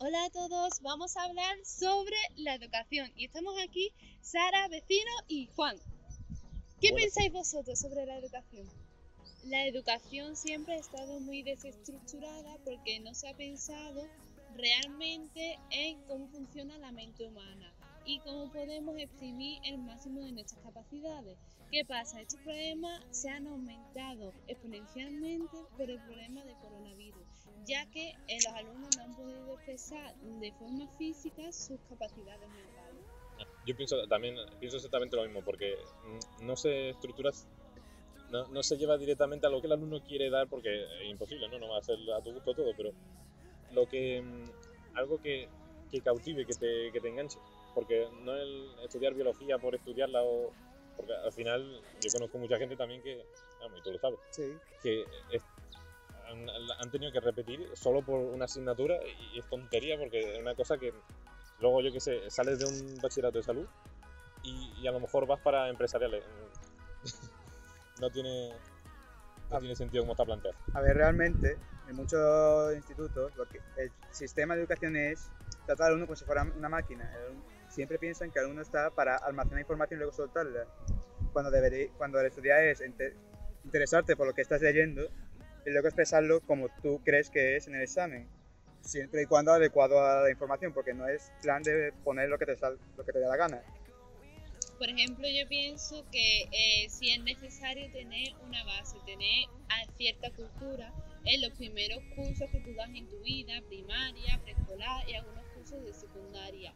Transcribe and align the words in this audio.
Hola 0.00 0.26
a 0.26 0.30
todos, 0.30 0.80
vamos 0.82 1.16
a 1.16 1.24
hablar 1.24 1.56
sobre 1.64 2.14
la 2.36 2.54
educación 2.54 3.10
y 3.16 3.24
estamos 3.24 3.54
aquí 3.60 3.92
Sara, 4.20 4.68
Vecino 4.68 5.10
y 5.26 5.48
Juan. 5.56 5.76
¿Qué 6.80 6.92
pensáis 6.92 7.32
vosotros 7.32 7.80
sobre 7.80 8.06
la 8.06 8.16
educación? 8.16 8.68
La 9.46 9.66
educación 9.66 10.36
siempre 10.36 10.74
ha 10.74 10.78
estado 10.78 11.18
muy 11.18 11.42
desestructurada 11.42 12.58
porque 12.64 13.00
no 13.00 13.12
se 13.12 13.28
ha 13.28 13.36
pensado 13.36 14.06
realmente 14.54 15.58
en 15.70 16.00
cómo 16.04 16.28
funciona 16.28 16.78
la 16.78 16.92
mente 16.92 17.24
humana 17.24 17.74
y 18.04 18.20
cómo 18.20 18.52
podemos 18.52 18.96
exprimir 18.98 19.60
el 19.64 19.78
máximo 19.78 20.20
de 20.20 20.30
nuestras 20.30 20.62
capacidades. 20.62 21.36
¿Qué 21.72 21.84
pasa? 21.84 22.20
Estos 22.20 22.38
problemas 22.40 23.02
se 23.10 23.30
han 23.30 23.48
aumentado 23.48 24.32
exponencialmente 24.46 25.56
por 25.76 25.90
el 25.90 26.00
problema 26.02 26.44
del 26.44 26.56
coronavirus, 26.58 27.27
ya 27.64 27.84
que 27.86 28.10
eh, 28.28 28.38
los 28.44 28.54
alumnos 28.54 28.90
no 28.96 29.02
han 29.04 29.14
podido 29.14 29.54
expresar 29.54 30.14
de 30.20 30.52
forma 30.52 30.86
física 30.96 31.50
sus 31.52 31.80
capacidades 31.88 32.48
mentales. 32.50 33.04
Yo 33.64 33.76
pienso 33.76 34.06
también, 34.08 34.36
pienso 34.58 34.76
exactamente 34.78 35.16
lo 35.16 35.22
mismo, 35.24 35.42
porque 35.42 35.76
no 36.40 36.56
se 36.56 36.90
estructura, 36.90 37.30
no, 38.30 38.48
no 38.48 38.62
se 38.62 38.76
lleva 38.76 38.96
directamente 38.98 39.46
a 39.46 39.50
lo 39.50 39.60
que 39.60 39.66
el 39.66 39.72
alumno 39.74 40.02
quiere 40.02 40.28
dar, 40.30 40.48
porque 40.48 40.82
es 41.02 41.08
imposible, 41.10 41.48
¿no? 41.48 41.58
No 41.58 41.68
va 41.68 41.78
a 41.78 41.82
ser 41.82 41.98
a 42.16 42.20
tu 42.22 42.32
gusto 42.32 42.54
todo, 42.54 42.74
pero 42.76 42.92
lo 43.72 43.86
que, 43.86 44.20
mm, 44.22 44.50
algo 44.94 45.18
que, 45.18 45.48
que 45.90 46.00
cautive, 46.00 46.46
que 46.46 46.54
te, 46.54 46.90
que 46.92 47.00
te 47.00 47.08
enganche, 47.08 47.38
porque 47.74 48.08
no 48.22 48.34
el 48.34 48.74
estudiar 48.84 49.14
biología 49.14 49.58
por 49.58 49.74
estudiarla 49.74 50.22
o, 50.24 50.52
porque 50.96 51.12
al 51.12 51.32
final 51.32 51.80
yo 52.00 52.10
conozco 52.12 52.38
mucha 52.38 52.58
gente 52.58 52.76
también 52.76 53.02
que, 53.02 53.24
vamos, 53.60 53.78
y 53.78 53.82
tú 53.82 53.92
lo 53.92 53.98
sabes, 53.98 54.18
Sí, 54.30 54.58
que 54.82 55.06
es- 55.30 55.44
han, 56.28 56.46
han 56.80 56.90
tenido 56.90 57.10
que 57.12 57.20
repetir 57.20 57.68
solo 57.74 58.02
por 58.02 58.20
una 58.20 58.44
asignatura 58.44 58.96
y 59.32 59.38
es 59.38 59.46
tontería 59.48 59.96
porque 59.98 60.34
es 60.34 60.38
una 60.40 60.54
cosa 60.54 60.78
que 60.78 60.92
luego 61.60 61.80
yo 61.80 61.92
que 61.92 62.00
sé, 62.00 62.30
sales 62.30 62.58
de 62.58 62.66
un 62.66 63.00
bachillerato 63.00 63.38
de 63.38 63.44
salud 63.44 63.66
y, 64.42 64.72
y 64.80 64.86
a 64.86 64.92
lo 64.92 65.00
mejor 65.00 65.26
vas 65.26 65.40
para 65.40 65.68
empresariales. 65.68 66.24
No 68.00 68.10
tiene, 68.10 68.50
no 69.50 69.58
tiene 69.58 69.74
sentido 69.74 70.04
como 70.04 70.12
está 70.12 70.24
planteado. 70.24 70.56
a 70.72 70.80
ver, 70.80 70.96
realmente, 70.96 71.58
en 71.88 71.96
muchos 71.96 72.72
institutos, 72.76 73.34
lo 73.36 73.44
que 73.48 73.60
el 73.76 73.90
sistema 74.12 74.54
de 74.54 74.60
educación 74.60 74.94
es 74.94 75.32
tratar 75.66 75.86
al 75.86 75.90
alumno 75.94 76.06
como 76.06 76.14
si 76.14 76.24
fuera 76.24 76.44
una 76.44 76.68
máquina. 76.68 77.12
Alumno- 77.12 77.42
siempre 77.68 77.98
piensan 77.98 78.30
que 78.30 78.38
el 78.38 78.44
alumno 78.44 78.62
está 78.62 78.90
para 78.90 79.16
almacenar 79.16 79.58
información 79.58 79.98
y 79.98 80.02
luego 80.02 80.12
soltarla. 80.12 80.64
Cuando, 81.32 81.50
debería, 81.50 81.88
cuando 81.96 82.20
el 82.20 82.26
estudiar 82.26 82.62
es 82.62 82.80
inte- 82.82 83.16
interesarte 83.64 84.14
por 84.14 84.28
lo 84.28 84.32
que 84.32 84.42
estás 84.42 84.62
leyendo 84.62 85.10
y 85.66 85.70
luego 85.70 85.88
expresarlo 85.88 86.40
como 86.40 86.68
tú 86.82 87.00
crees 87.04 87.30
que 87.30 87.56
es 87.56 87.66
en 87.68 87.74
el 87.74 87.82
examen. 87.82 88.28
Siempre 88.80 89.22
y 89.22 89.26
cuando 89.26 89.52
adecuado 89.52 90.00
a 90.04 90.22
la 90.22 90.30
información, 90.30 90.72
porque 90.72 90.94
no 90.94 91.08
es 91.08 91.30
plan 91.42 91.62
de 91.62 91.92
poner 92.04 92.28
lo 92.28 92.38
que 92.38 92.46
te, 92.46 92.56
sal- 92.56 92.78
lo 92.96 93.04
que 93.04 93.12
te 93.12 93.20
da 93.20 93.28
la 93.28 93.36
gana. 93.36 93.62
Por 94.78 94.88
ejemplo, 94.88 95.26
yo 95.28 95.48
pienso 95.48 96.04
que 96.12 96.42
eh, 96.52 96.88
si 96.88 97.10
es 97.10 97.20
necesario 97.24 97.90
tener 97.90 98.32
una 98.46 98.62
base, 98.64 98.96
tener 99.04 99.46
cierta 99.96 100.30
cultura 100.30 100.92
en 101.24 101.42
los 101.42 101.52
primeros 101.54 102.02
cursos 102.14 102.48
que 102.50 102.60
tú 102.60 102.72
das 102.74 102.88
en 102.94 103.08
tu 103.08 103.18
vida, 103.22 103.60
primaria, 103.68 104.38
preescolar 104.44 105.08
y 105.08 105.14
algunos 105.14 105.44
cursos 105.52 105.84
de 105.84 105.92
secundaria. 105.92 106.72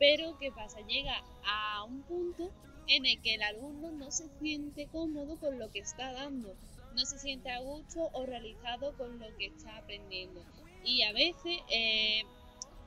Pero, 0.00 0.36
¿qué 0.40 0.50
pasa? 0.50 0.80
Llega 0.80 1.14
a 1.46 1.84
un 1.84 2.02
punto 2.02 2.52
en 2.88 3.06
el 3.06 3.22
que 3.22 3.34
el 3.36 3.42
alumno 3.42 3.92
no 3.92 4.10
se 4.10 4.28
siente 4.40 4.88
cómodo 4.90 5.38
con 5.38 5.58
lo 5.58 5.70
que 5.70 5.78
está 5.78 6.12
dando, 6.12 6.56
no 6.94 7.04
se 7.04 7.18
siente 7.18 7.50
a 7.50 7.60
gusto 7.60 8.10
o 8.12 8.24
realizado 8.26 8.96
con 8.96 9.18
lo 9.18 9.26
que 9.36 9.46
está 9.46 9.76
aprendiendo. 9.76 10.44
Y 10.84 11.02
a 11.02 11.12
veces, 11.12 11.60
eh, 11.68 12.22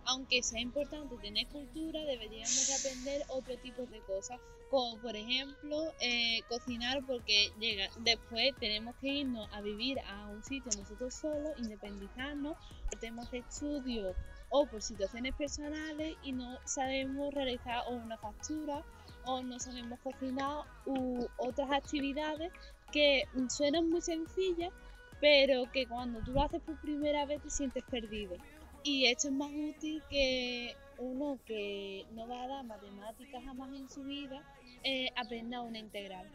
aunque 0.05 0.41
sea 0.44 0.61
importante 0.61 1.16
tener 1.17 1.47
cultura, 1.47 2.03
deberíamos 2.05 2.67
de 2.67 2.73
aprender 2.75 3.22
otro 3.30 3.58
tipo 3.58 3.85
de 3.88 4.00
cosas, 4.02 4.39
como 4.69 5.00
por 5.02 5.16
ejemplo 5.16 5.94
eh, 6.00 6.41
cocinar, 6.47 7.03
porque 7.05 7.51
llega 7.59 7.90
después 8.00 8.53
tenemos 8.59 8.96
que 8.97 9.09
irnos 9.09 9.50
a 9.53 9.62
vivir 9.62 10.00
a 10.07 10.28
un 10.29 10.44
sitio 10.44 10.72
nosotros 10.78 11.13
solos, 11.13 11.53
independizarnos 11.57 12.56
por 12.90 13.00
temas 13.00 13.29
de 13.31 13.40
estudio 13.40 14.16
o 14.50 14.66
por 14.67 14.81
situaciones 14.81 15.35
personales 15.35 16.16
y 16.23 16.31
no 16.31 16.59
sabemos 16.66 17.34
realizar 17.34 17.84
una 17.90 18.17
factura 18.17 18.84
o 19.28 19.44
no 19.44 19.60
sabemos 19.60 20.00
cocinar 20.00 20.66
u 20.86 21.28
otras 21.38 21.70
actividades 21.72 22.52
que 22.92 23.24
suenan 23.50 23.90
muy 23.90 24.02
sencillas 24.02 24.72
pero 25.20 25.72
que 25.72 25.88
cuando 25.88 26.20
tú 26.22 26.32
lo 26.32 26.44
haces 26.44 26.62
por 26.62 26.80
primera 26.82 27.26
vez 27.26 27.42
te 27.42 27.50
sientes 27.50 27.84
perdido. 27.84 28.36
Y 28.84 29.08
esto 29.08 29.28
es 29.28 29.34
más 29.34 29.52
útil 29.52 30.02
que 30.10 30.76
uno 30.98 31.40
que 31.46 32.06
no 32.12 32.28
va 32.28 32.44
a 32.44 32.48
dar 32.48 32.66
matemáticas 32.66 33.44
jamás 33.44 33.74
en 33.74 33.90
su 33.90 34.04
vida, 34.04 34.42
eh, 34.84 35.10
aprenda 35.16 35.62
una 35.62 35.80
integral. 35.80 36.28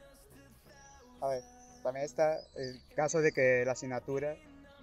A 1.20 1.28
ver, 1.28 1.42
también 1.82 2.04
está 2.04 2.40
el 2.56 2.80
caso 2.94 3.20
de 3.20 3.32
que 3.32 3.62
la 3.64 3.72
asignatura 3.72 4.36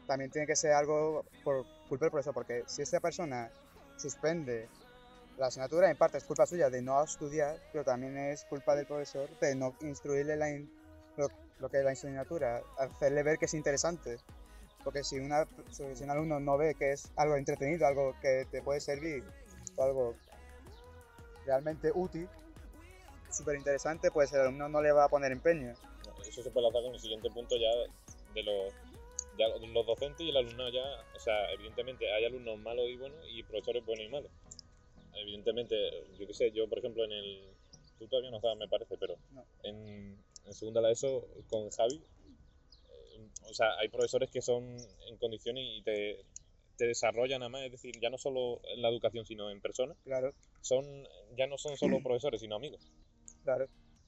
también 0.08 0.32
tiene 0.32 0.48
que 0.48 0.56
ser 0.56 0.72
algo 0.72 1.26
por 1.44 1.66
culpa 1.88 2.06
del 2.06 2.12
profesor, 2.12 2.34
porque 2.34 2.64
si 2.66 2.82
esta 2.82 3.00
persona 3.00 3.52
suspende 3.98 4.70
la 5.40 5.48
asignatura, 5.48 5.90
en 5.90 5.98
parte 5.98 6.18
es 6.18 6.26
culpa 6.26 6.46
suya 6.46 6.70
de 6.70 6.82
no 6.82 7.02
estudiar, 7.02 7.58
pero 7.72 7.84
también 7.86 8.18
es 8.18 8.44
culpa 8.46 8.76
del 8.76 8.86
profesor 8.86 9.30
de 9.40 9.56
no 9.56 9.74
instruirle 9.82 10.36
la 10.36 10.50
in- 10.50 10.70
lo, 11.16 11.30
lo 11.60 11.70
que 11.70 11.78
es 11.78 11.84
la 11.86 11.92
asignatura, 11.92 12.62
hacerle 12.78 13.24
ver 13.24 13.40
que 13.40 13.46
es 13.46 13.54
interesante. 13.54 14.18
Porque 14.84 15.04
si, 15.04 15.18
una, 15.18 15.46
si 15.72 16.04
un 16.04 16.10
alumno 16.10 16.40
no 16.40 16.58
ve 16.58 16.76
que 16.76 16.92
es 16.92 17.12
algo 17.16 17.36
entretenido, 17.36 17.86
algo 17.88 18.16
que 18.22 18.46
te 18.52 18.62
puede 18.62 18.80
servir, 18.82 19.24
o 19.76 19.84
algo 19.84 20.16
realmente 21.46 21.92
útil, 21.94 22.28
súper 23.32 23.56
interesante, 23.58 24.12
pues 24.12 24.32
el 24.34 24.42
alumno 24.42 24.68
no 24.70 24.82
le 24.82 24.92
va 24.92 25.06
a 25.06 25.10
poner 25.10 25.32
empeño. 25.32 25.74
Eso 26.28 26.44
se 26.44 26.50
puede 26.52 26.66
lanzar 26.66 26.82
con 26.84 26.94
el 26.94 27.00
siguiente 27.00 27.30
punto 27.30 27.56
ya 27.58 27.70
de 28.34 28.44
los, 28.44 28.74
ya 29.38 29.48
los 29.48 29.86
docentes 29.86 30.22
y 30.22 30.30
el 30.30 30.38
alumnado 30.38 30.70
ya, 30.70 30.84
o 31.16 31.20
sea, 31.20 31.52
evidentemente 31.54 32.12
hay 32.14 32.26
alumnos 32.26 32.60
malos 32.60 32.86
y 32.88 32.98
buenos 32.98 33.20
y 33.30 33.44
profesores 33.44 33.86
buenos 33.86 34.06
y 34.06 34.10
malos. 34.10 34.32
Evidentemente, 35.16 35.76
yo 36.18 36.28
qué 36.28 36.34
sé, 36.34 36.52
yo 36.52 36.68
por 36.68 36.80
ejemplo 36.80 37.04
en 37.04 37.12
el, 37.12 37.50
tú 37.98 38.08
todavía 38.08 38.32
no 38.32 38.38
estabas 38.38 38.58
me 38.58 38.68
parece, 38.68 38.98
pero 38.98 39.18
No. 39.32 39.46
en, 39.64 40.18
en 40.46 40.54
segunda 40.54 40.82
la 40.82 40.92
ESO 40.92 41.28
con 41.48 41.70
Javi, 41.70 41.96
eh, 41.98 43.28
o 43.50 43.54
sea, 43.54 43.78
hay 43.80 43.90
profesores 43.90 44.30
que 44.32 44.42
son 44.42 44.78
en 45.08 45.18
condiciones 45.18 45.64
y 45.68 45.82
te, 45.82 46.24
te 46.78 46.88
desarrollan 46.88 47.42
además, 47.42 47.64
es 47.66 47.72
decir, 47.72 48.00
ya 48.02 48.10
no 48.10 48.18
solo 48.18 48.62
en 48.74 48.82
la 48.82 48.90
educación 48.90 49.26
sino 49.26 49.50
en 49.50 49.62
persona, 49.62 49.96
Claro, 50.04 50.34
son, 50.62 50.86
ya 51.38 51.48
no 51.48 51.58
son 51.58 51.78
solo 51.78 52.02
profesores 52.02 52.42
sino 52.42 52.56
amigos 52.56 52.82
claro. 53.44 53.68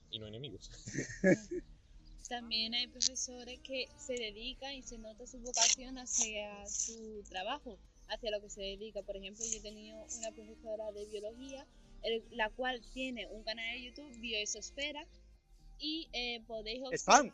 y 0.09 0.19
no 0.19 0.27
enemigos. 0.27 0.69
También 2.29 2.73
hay 2.73 2.87
profesores 2.87 3.59
que 3.59 3.89
se 3.97 4.13
dedican 4.13 4.73
y 4.73 4.83
se 4.83 4.97
nota 4.97 5.27
su 5.27 5.37
vocación 5.39 5.97
hacia 5.97 6.65
su 6.67 7.23
trabajo, 7.29 7.77
hacia 8.11 8.31
lo 8.31 8.41
que 8.41 8.49
se 8.49 8.61
dedica. 8.61 9.01
Por 9.01 9.17
ejemplo, 9.17 9.43
yo 9.45 9.57
he 9.57 9.61
tenido 9.61 10.05
una 10.17 10.31
profesora 10.31 10.91
de 10.91 11.05
biología, 11.05 11.65
el- 12.03 12.23
la 12.31 12.49
cual 12.49 12.81
tiene 12.93 13.27
un 13.27 13.43
canal 13.43 13.65
de 13.73 13.83
YouTube, 13.83 14.19
Bioesosfera, 14.19 15.07
y 15.79 16.07
eh, 16.13 16.41
podéis 16.45 16.83
observar- 16.83 17.25
¡Spam! 17.25 17.31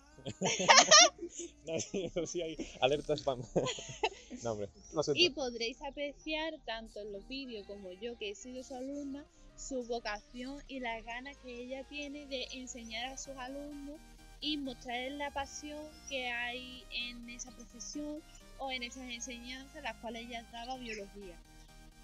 No, 1.66 1.80
sí, 1.80 2.06
eso 2.06 2.26
sí 2.26 2.42
hay 2.42 2.56
alerta 2.80 3.14
spam. 3.18 3.42
no, 4.44 4.52
hombre. 4.54 4.70
Lo. 4.94 5.02
Y 5.16 5.30
podréis 5.32 5.82
apreciar 5.82 6.54
tanto 6.66 7.02
en 7.02 7.12
los 7.12 7.28
vídeos 7.28 7.66
como 7.68 7.92
yo, 7.92 8.18
que 8.18 8.30
he 8.32 8.36
sido 8.36 8.64
su 8.64 8.74
alumna, 8.76 9.26
su 9.58 9.84
vocación 9.88 10.62
y 10.68 10.80
las 10.80 11.04
ganas 11.04 11.36
que 11.38 11.62
ella 11.64 11.84
tiene 11.90 12.26
de 12.28 12.46
enseñar 12.54 13.06
a 13.12 13.18
sus 13.18 13.36
alumnos 13.38 14.00
y 14.40 14.58
mostrarles 14.58 15.14
la 15.18 15.32
pasión 15.32 15.84
que 16.10 16.28
hay 16.28 16.84
en 16.92 17.30
esa 17.30 17.52
profesión 17.52 18.22
o 18.60 18.72
en 18.72 18.84
esas 18.84 19.04
enseñanzas, 19.10 19.84
las 19.84 19.96
cuales 19.98 20.28
ella 20.28 20.44
daba 20.52 20.78
biología. 20.78 21.36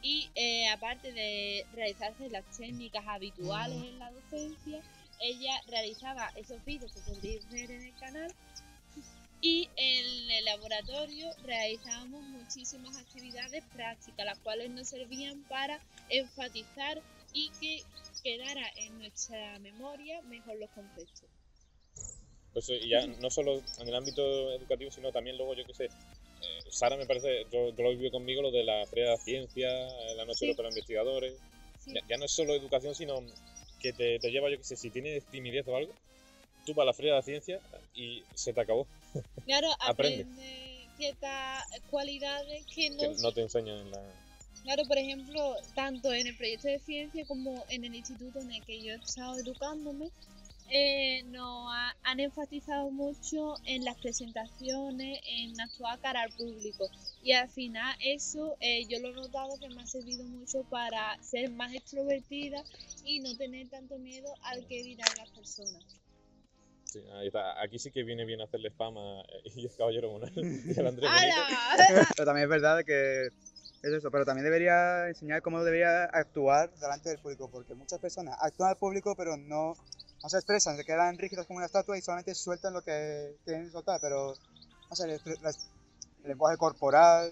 Y 0.01 0.29
eh, 0.35 0.67
aparte 0.69 1.13
de 1.13 1.65
realizarse 1.73 2.29
las 2.29 2.43
técnicas 2.57 3.05
habituales 3.07 3.81
en 3.83 3.99
la 3.99 4.11
docencia, 4.11 4.81
ella 5.19 5.61
realizaba 5.67 6.29
esos 6.35 6.63
vídeos 6.65 6.91
que 6.91 6.99
podréis 7.01 7.49
ver 7.49 7.71
en 7.71 7.83
el 7.83 7.95
canal 7.95 8.33
y 9.43 9.69
en 9.75 10.31
el 10.31 10.45
laboratorio 10.45 11.29
realizábamos 11.43 12.23
muchísimas 12.23 12.97
actividades 12.97 13.61
prácticas, 13.73 14.25
las 14.25 14.39
cuales 14.39 14.69
nos 14.69 14.87
servían 14.87 15.43
para 15.49 15.81
enfatizar 16.09 17.01
y 17.33 17.49
que 17.59 17.83
quedara 18.23 18.65
en 18.77 18.99
nuestra 18.99 19.59
memoria 19.59 20.21
mejor 20.23 20.55
los 20.57 20.69
conceptos. 20.69 21.29
Pues 22.53 22.69
eh, 22.69 22.87
ya 22.87 23.05
no 23.05 23.29
solo 23.29 23.61
en 23.79 23.87
el 23.87 23.95
ámbito 23.95 24.53
educativo, 24.53 24.91
sino 24.91 25.11
también 25.11 25.35
luego, 25.35 25.55
yo 25.55 25.65
qué 25.65 25.73
sé, 25.73 25.89
eh, 26.43 26.63
Sara 26.69 26.97
me 26.97 27.05
parece, 27.05 27.45
yo, 27.51 27.69
yo 27.75 27.83
lo 27.83 27.89
vivió 27.91 28.11
conmigo 28.11 28.41
lo 28.41 28.51
de 28.51 28.63
la 28.63 28.85
Feria 28.87 29.05
de 29.05 29.11
la 29.11 29.17
Ciencia, 29.17 29.69
eh, 29.69 30.15
la 30.15 30.25
Noche 30.25 30.39
Sí. 30.39 30.53
De 30.53 30.63
los 30.63 30.71
Investigadores. 30.71 31.33
Sí. 31.79 31.93
Ya, 31.93 32.01
ya 32.07 32.17
no 32.17 32.25
es 32.25 32.31
solo 32.31 32.53
educación, 32.53 32.95
sino 32.95 33.21
que 33.79 33.93
te, 33.93 34.19
te 34.19 34.31
lleva, 34.31 34.49
yo 34.49 34.57
qué 34.57 34.63
sé, 34.63 34.75
si 34.75 34.89
tienes 34.89 35.25
timidez 35.25 35.67
o 35.67 35.75
algo, 35.75 35.93
tú 36.65 36.73
vas 36.73 36.83
a 36.83 36.87
la 36.87 36.93
Feria 36.93 37.11
de 37.13 37.17
la 37.19 37.23
Ciencia 37.23 37.59
y 37.93 38.23
se 38.33 38.53
te 38.53 38.61
acabó, 38.61 38.87
Claro, 39.45 39.69
Aprende. 39.79 40.21
aprende 40.23 40.87
ciertas 40.97 41.63
cualidades 41.89 42.65
que 42.73 42.89
no, 42.91 42.97
que 42.99 43.21
no 43.21 43.31
te 43.31 43.41
enseñan 43.41 43.77
en 43.79 43.91
la... 43.91 44.01
Claro, 44.63 44.83
por 44.87 44.97
ejemplo, 44.97 45.57
tanto 45.75 46.13
en 46.13 46.27
el 46.27 46.37
proyecto 46.37 46.69
de 46.69 46.79
ciencia 46.79 47.25
como 47.25 47.65
en 47.69 47.83
el 47.83 47.95
instituto 47.95 48.39
en 48.39 48.51
el 48.51 48.63
que 48.63 48.81
yo 48.81 48.93
he 48.93 48.95
estado 48.95 49.37
educándome, 49.37 50.09
eh, 50.75 51.21
nos 51.25 51.71
ha- 51.71 51.95
han 52.03 52.19
enfatizado 52.19 52.89
mucho 52.89 53.59
en 53.65 53.85
las 53.85 53.95
presentaciones, 53.97 55.19
en 55.27 55.59
actuar 55.61 55.99
cara 55.99 56.21
al 56.23 56.31
público. 56.33 56.89
Y 57.21 57.33
al 57.33 57.47
final 57.49 57.95
eso 58.03 58.57
eh, 58.59 58.85
yo 58.87 58.99
lo 58.99 59.09
he 59.09 59.13
notado 59.13 59.57
que 59.59 59.69
me 59.69 59.83
ha 59.83 59.85
servido 59.85 60.23
mucho 60.25 60.63
para 60.63 61.21
ser 61.21 61.51
más 61.51 61.73
extrovertida 61.73 62.63
y 63.05 63.19
no 63.19 63.37
tener 63.37 63.69
tanto 63.69 63.97
miedo 63.99 64.33
al 64.43 64.65
que 64.67 64.81
dirán 64.83 65.15
las 65.17 65.29
personas. 65.29 65.83
Sí, 66.85 66.99
ahí 67.13 67.27
está. 67.27 67.61
Aquí 67.61 67.79
sí 67.79 67.91
que 67.91 68.03
viene 68.03 68.25
bien 68.25 68.41
hacerle 68.41 68.69
spam 68.69 68.97
a 68.97 69.23
y 69.43 69.65
el 69.65 69.75
caballero 69.75 70.11
Monal 70.11 70.31
y 70.35 70.79
al 70.79 70.87
Andrés. 70.87 71.09
Pero 72.15 72.25
también 72.25 72.45
es 72.45 72.49
verdad 72.49 72.83
que 72.83 73.27
es 73.83 73.91
eso, 73.91 74.09
pero 74.11 74.23
también 74.23 74.45
debería 74.45 75.09
enseñar 75.09 75.41
cómo 75.41 75.61
debería 75.61 76.05
actuar 76.05 76.73
delante 76.79 77.09
del 77.09 77.19
público, 77.19 77.49
porque 77.51 77.73
muchas 77.73 77.99
personas 77.99 78.37
actúan 78.39 78.69
al 78.69 78.77
público 78.77 79.13
pero 79.17 79.35
no, 79.35 79.75
no 80.23 80.29
se 80.29 80.37
expresan, 80.37 80.77
se 80.77 80.85
quedan 80.85 81.17
rígidos 81.17 81.45
como 81.45 81.57
una 81.57 81.65
estatua 81.65 81.97
y 81.97 82.01
solamente 82.01 82.33
sueltan 82.33 82.73
lo 82.73 82.81
que 82.81 83.35
quieren 83.43 83.69
soltar, 83.71 83.99
pero 84.01 84.33
no 84.89 84.95
sé, 84.95 85.03
el, 85.05 85.11
el 85.11 85.53
lenguaje 86.23 86.57
corporal, 86.57 87.31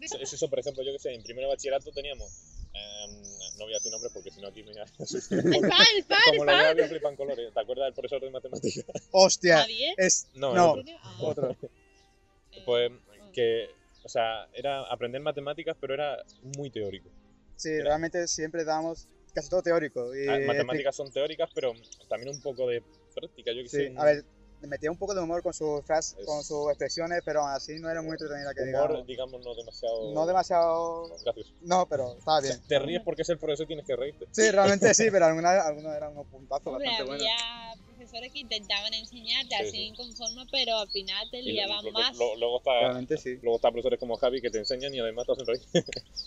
Eso, 0.00 0.18
es 0.18 0.32
eso, 0.32 0.48
por 0.48 0.60
ejemplo, 0.60 0.84
yo 0.84 0.92
que 0.92 0.98
sé, 1.00 1.12
en 1.14 1.22
primero 1.22 1.48
de 1.48 1.54
bachillerato 1.54 1.90
teníamos. 1.90 2.30
em, 2.72 3.22
no 3.58 3.64
voy 3.64 3.72
a 3.74 3.76
decir 3.78 3.90
nombres 3.90 4.12
porque 4.12 4.30
si 4.30 4.40
no 4.40 4.48
aquí 4.48 4.62
me 4.62 4.72
¡El 5.56 5.68
pan, 5.68 5.86
el 5.96 6.04
pan, 6.04 6.18
Como 6.26 6.42
el 6.44 6.46
pan! 6.46 6.88
flipan 6.88 7.16
colores. 7.16 7.52
¿Te 7.52 7.60
acuerdas 7.60 7.86
del 7.86 7.94
profesor 7.94 8.20
de 8.20 8.30
matemáticas? 8.30 8.84
¡hostia! 9.10 9.58
¿Javier? 9.62 9.94
Es, 9.96 10.28
No, 10.34 10.54
no, 10.54 10.74
el 10.74 10.80
¿En 10.80 10.84
serio? 10.86 10.98
Ah, 11.02 11.16
otro. 11.22 11.50
eh, 11.50 12.62
Pues 12.64 12.92
que, 13.32 13.70
o 14.04 14.08
sea, 14.08 14.46
era 14.52 14.82
aprender 14.84 15.20
matemáticas, 15.20 15.76
pero 15.80 15.94
era 15.94 16.22
muy 16.56 16.70
teórico. 16.70 17.08
Sí, 17.56 17.80
realmente 17.80 18.28
siempre 18.28 18.64
damos 18.64 19.08
casi 19.36 19.50
todo 19.50 19.62
teórico. 19.62 20.16
Y, 20.16 20.26
Ah, 20.26 20.38
matemáticas 20.46 20.96
son 20.96 21.12
teóricas, 21.12 21.50
pero 21.54 21.72
también 22.08 22.34
un 22.34 22.40
poco 22.40 22.66
de 22.66 22.82
práctica, 23.14 23.52
yo 23.52 23.62
que 23.62 23.68
Sí, 23.68 23.76
sé. 23.76 23.94
a 23.96 24.04
ver, 24.04 24.24
metía 24.60 24.90
un 24.90 24.96
poco 24.96 25.14
de 25.14 25.20
humor 25.22 25.42
con 25.42 25.52
sus 25.52 25.84
frases, 25.84 26.16
Es- 26.18 26.26
con 26.26 26.42
sus 26.42 26.68
expresiones, 26.70 27.20
pero 27.24 27.44
así 27.46 27.78
no 27.78 27.90
era 27.90 28.00
muy 28.02 28.12
entretenida 28.12 28.54
que 28.54 28.62
humor, 28.62 28.88
digamos. 28.88 29.06
digamos, 29.06 29.44
no 29.44 29.54
demasiado. 29.54 30.14
No 30.14 30.26
demasiado... 30.26 31.18
gracioso. 31.24 31.54
No, 31.60 31.86
pero 31.88 32.16
estaba 32.18 32.38
O 32.38 32.42
sea, 32.42 32.50
bien. 32.56 32.66
te 32.66 32.78
ríes 32.78 33.02
porque 33.02 33.22
es 33.22 33.28
el 33.28 33.38
profesor 33.38 33.64
y 33.64 33.66
tienes 33.68 33.86
que 33.86 33.96
reírte. 33.96 34.26
Sí, 34.30 34.50
realmente 34.50 34.92
sí, 34.94 35.08
pero 35.10 35.26
algunas 35.26 35.64
algunos 35.66 35.94
eran 35.94 36.12
unos 36.12 36.26
puntazos 36.28 36.66
Hombre, 36.66 36.86
bastante 36.88 37.08
buenos. 37.10 37.26
había 37.26 37.84
profesores 37.84 38.32
que 38.32 38.38
intentaban 38.40 38.94
enseñarte 38.94 39.48
Sí, 39.56 39.62
así 39.62 39.70
sí. 39.70 39.82
inconforme, 39.84 40.46
pero 40.50 40.76
al 40.78 40.88
final 40.90 41.28
te 41.30 41.42
lo- 41.42 41.50
liaban 41.50 41.84
lo- 41.84 41.92
más. 41.92 42.16
lo- 42.16 42.36
luego 42.36 42.58
está. 42.58 42.70
Realmente 42.80 43.16
sí. 43.18 43.38
Luego 43.42 43.56
están 43.56 43.72
profesores 43.72 43.98
como 44.00 44.16
Javi 44.16 44.40
que 44.40 44.50
te 44.50 44.58
enseñan 44.58 44.94
y 44.94 45.00
además 45.00 45.26
te 45.26 45.32
hacen 45.32 45.46
reír. 45.46 45.62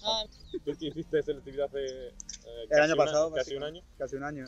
Ah, 0.03 0.23
¿Tú 0.65 0.77
que 0.77 0.85
hiciste 0.87 1.23
selectividad 1.23 1.65
hace 1.67 1.79
eh, 1.79 2.13
El 2.63 2.69
casi 2.69 2.81
año 2.81 2.93
una- 2.93 3.05
pasado, 3.05 3.31
casi 3.33 3.55
un 3.55 3.63
año? 3.63 3.83
Casi 3.97 4.15
un 4.15 4.23
año. 4.23 4.45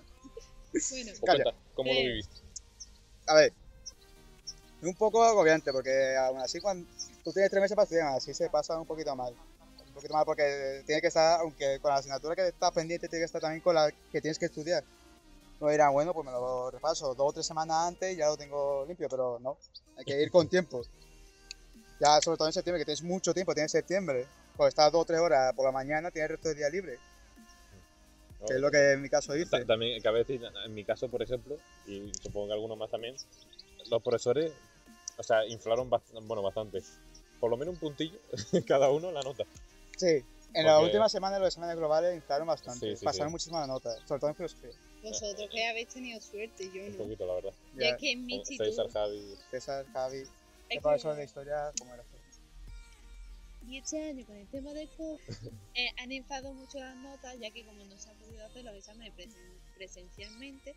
bueno, 0.72 1.12
¿O 1.22 1.26
Calla. 1.26 1.44
cuenta, 1.44 1.62
¿Cómo 1.74 1.94
lo 1.94 2.00
Eh, 2.00 2.08
viviste? 2.08 2.36
A 3.28 3.36
ver, 3.36 3.54
es 4.82 4.88
un 4.88 4.96
poco 4.96 5.24
agobiante 5.24 5.72
porque 5.72 6.16
aún 6.18 6.40
así 6.40 6.60
cuando 6.60 6.90
tú 7.24 7.32
tienes 7.32 7.50
tres 7.52 7.62
meses 7.62 7.76
para 7.76 7.84
estudiar, 7.84 8.08
así 8.16 8.34
se 8.34 8.50
pasa 8.50 8.78
un 8.80 8.86
poquito 8.88 9.16
mal. 9.16 9.34
Un 9.88 9.94
poquito 9.94 10.14
mal 10.14 10.26
porque 10.26 10.84
tiene 10.86 11.02
que 11.02 11.08
estar, 11.08 11.42
aunque 11.42 11.80
con 11.80 11.90
la 11.92 11.98
asignatura 11.98 12.36
que 12.36 12.48
estás 12.48 12.72
pendiente, 12.72 13.08
tiene 13.08 13.22
que 13.22 13.26
estar 13.26 13.42
también 13.42 13.62
con 13.62 13.76
la 13.76 13.92
que 14.12 14.22
tienes 14.22 14.40
que 14.40 14.46
estudiar. 14.46 14.84
No 15.60 15.70
dirán, 15.70 15.94
bueno, 15.94 16.14
pues 16.14 16.26
me 16.26 16.32
lo 16.32 16.72
repaso 16.72 17.14
dos 17.14 17.30
o 17.30 17.34
tres 17.34 17.46
semanas 17.46 17.88
antes 17.88 18.14
y 18.14 18.18
ya 18.18 18.28
lo 18.28 18.38
tengo 18.38 18.84
limpio, 18.88 19.08
pero 19.10 19.38
no, 19.40 19.58
hay 19.98 20.06
que 20.06 20.20
ir 20.20 20.32
con 20.32 20.48
tiempo. 20.48 20.82
Ya 22.00 22.20
sobre 22.22 22.38
todo 22.38 22.48
en 22.48 22.54
septiembre, 22.54 22.80
que 22.82 22.86
tienes 22.86 23.04
mucho 23.04 23.34
tiempo, 23.34 23.54
tienes 23.54 23.72
septiembre, 23.72 24.26
pues 24.58 24.70
estás 24.70 24.92
dos 24.92 25.04
o 25.04 25.06
tres 25.06 25.20
horas 25.20 25.54
por 25.54 25.66
la 25.66 25.72
mañana, 25.72 26.10
tienes 26.10 26.32
el 26.32 26.36
resto 26.38 26.50
del 26.50 26.58
día 26.58 26.70
libre, 26.70 26.98
¿no? 28.40 28.48
que 28.48 28.54
es 28.56 28.60
lo 28.60 28.72
que 28.72 28.94
en 28.94 29.02
mi 29.04 29.10
caso 29.10 29.36
hice. 29.36 29.52
Ta- 29.52 29.66
También 29.66 30.02
en 30.04 30.74
mi 30.74 30.84
caso, 30.84 31.10
por 31.10 31.22
ejemplo, 31.22 31.58
y 31.86 32.12
supongo 32.24 32.48
que 32.48 32.54
algunos 32.54 32.78
más 32.78 32.90
también, 32.90 33.16
los 33.90 34.02
profesores, 34.02 34.52
o 35.18 35.24
sea, 35.24 35.46
inflaron 35.46 35.90
bast- 35.90 36.12
bueno, 36.26 36.42
bastante. 36.42 36.82
Por 37.40 37.50
lo 37.50 37.58
menos 37.58 37.74
un 37.76 37.80
puntillo 37.80 38.20
cada 38.68 38.90
uno 38.92 39.12
la 39.12 39.22
nota. 39.22 39.44
Sí, 39.98 40.24
en 40.54 40.66
la 40.66 40.74
Porque- 40.76 40.86
última 40.86 41.10
semana 41.10 41.40
los 41.40 41.48
exámenes 41.50 41.76
globales 41.78 42.16
inflaron 42.16 42.48
bastante, 42.48 42.92
Sí, 42.92 42.98
sí, 42.98 43.06
pasaron 43.06 43.30
sí. 43.30 43.32
muchísimas 43.32 43.68
notas, 43.68 44.00
sobre 44.08 44.20
todo 44.20 44.30
en 44.30 44.36
filosofía. 44.36 44.72
vosotros 45.04 45.50
que 45.52 45.66
habéis 45.68 45.88
tenido 45.90 46.20
suerte, 46.22 46.70
yo 46.74 46.84
Un 46.84 46.92
no. 46.92 46.98
poquito, 47.00 47.26
la 47.26 47.34
verdad. 47.36 47.54
Ya 47.76 47.90
Ya, 47.92 47.98
que 47.98 48.12
en 48.12 48.26
mi 48.26 48.36
instituto. 48.36 48.70
César, 48.70 48.92
Javi. 48.92 49.36
César, 49.50 49.86
Javi, 49.94 50.18
es 50.18 50.24
el 50.28 50.78
que- 50.78 50.82
profesor 50.82 51.16
de 51.16 51.24
historia, 51.24 51.72
¿cómo 51.80 51.94
era? 51.94 52.04
Y 53.68 53.78
este 53.78 54.04
año 54.10 54.26
con 54.26 54.36
el 54.36 54.48
tema 54.48 54.74
del 54.74 54.90
COVID 54.98 55.20
eh, 55.76 55.88
han 55.98 56.12
inflado 56.12 56.52
mucho 56.54 56.80
las 56.80 56.96
notas, 56.98 57.38
ya 57.40 57.52
que 57.52 57.64
como 57.66 57.84
no 57.86 57.98
se 57.98 58.10
ha 58.10 58.14
podido 58.14 58.46
hacer 58.46 58.64
los 58.66 58.76
exámenes 58.76 59.14
presen- 59.16 59.60
presencialmente, 59.76 60.76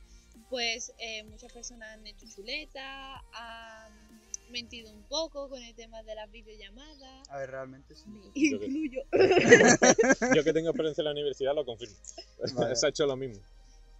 pues 0.51 0.93
eh, 0.99 1.23
muchas 1.25 1.53
personas 1.53 1.89
han 1.95 2.07
hecho 2.07 2.27
chuletas, 2.35 3.21
han 3.33 4.04
mentido 4.51 4.93
un 4.93 5.03
poco 5.05 5.49
con 5.49 5.63
el 5.63 5.75
tema 5.75 6.03
de 6.03 6.15
las 6.15 6.31
videollamadas. 6.31 7.29
A 7.29 7.39
ver, 7.39 7.51
realmente 7.51 7.95
sí. 7.95 8.05
Que- 8.35 8.41
Incluyo. 8.67 9.03
Yo 10.35 10.45
que 10.45 10.53
tengo 10.53 10.71
experiencia 10.71 11.03
en 11.03 11.07
la 11.07 11.11
universidad 11.13 11.55
lo 11.55 11.65
confirmo. 11.65 11.97
Vale. 12.55 12.77
Se 12.77 12.87
ha 12.87 12.89
hecho 12.91 13.07
lo 13.07 13.17
mismo. 13.17 13.43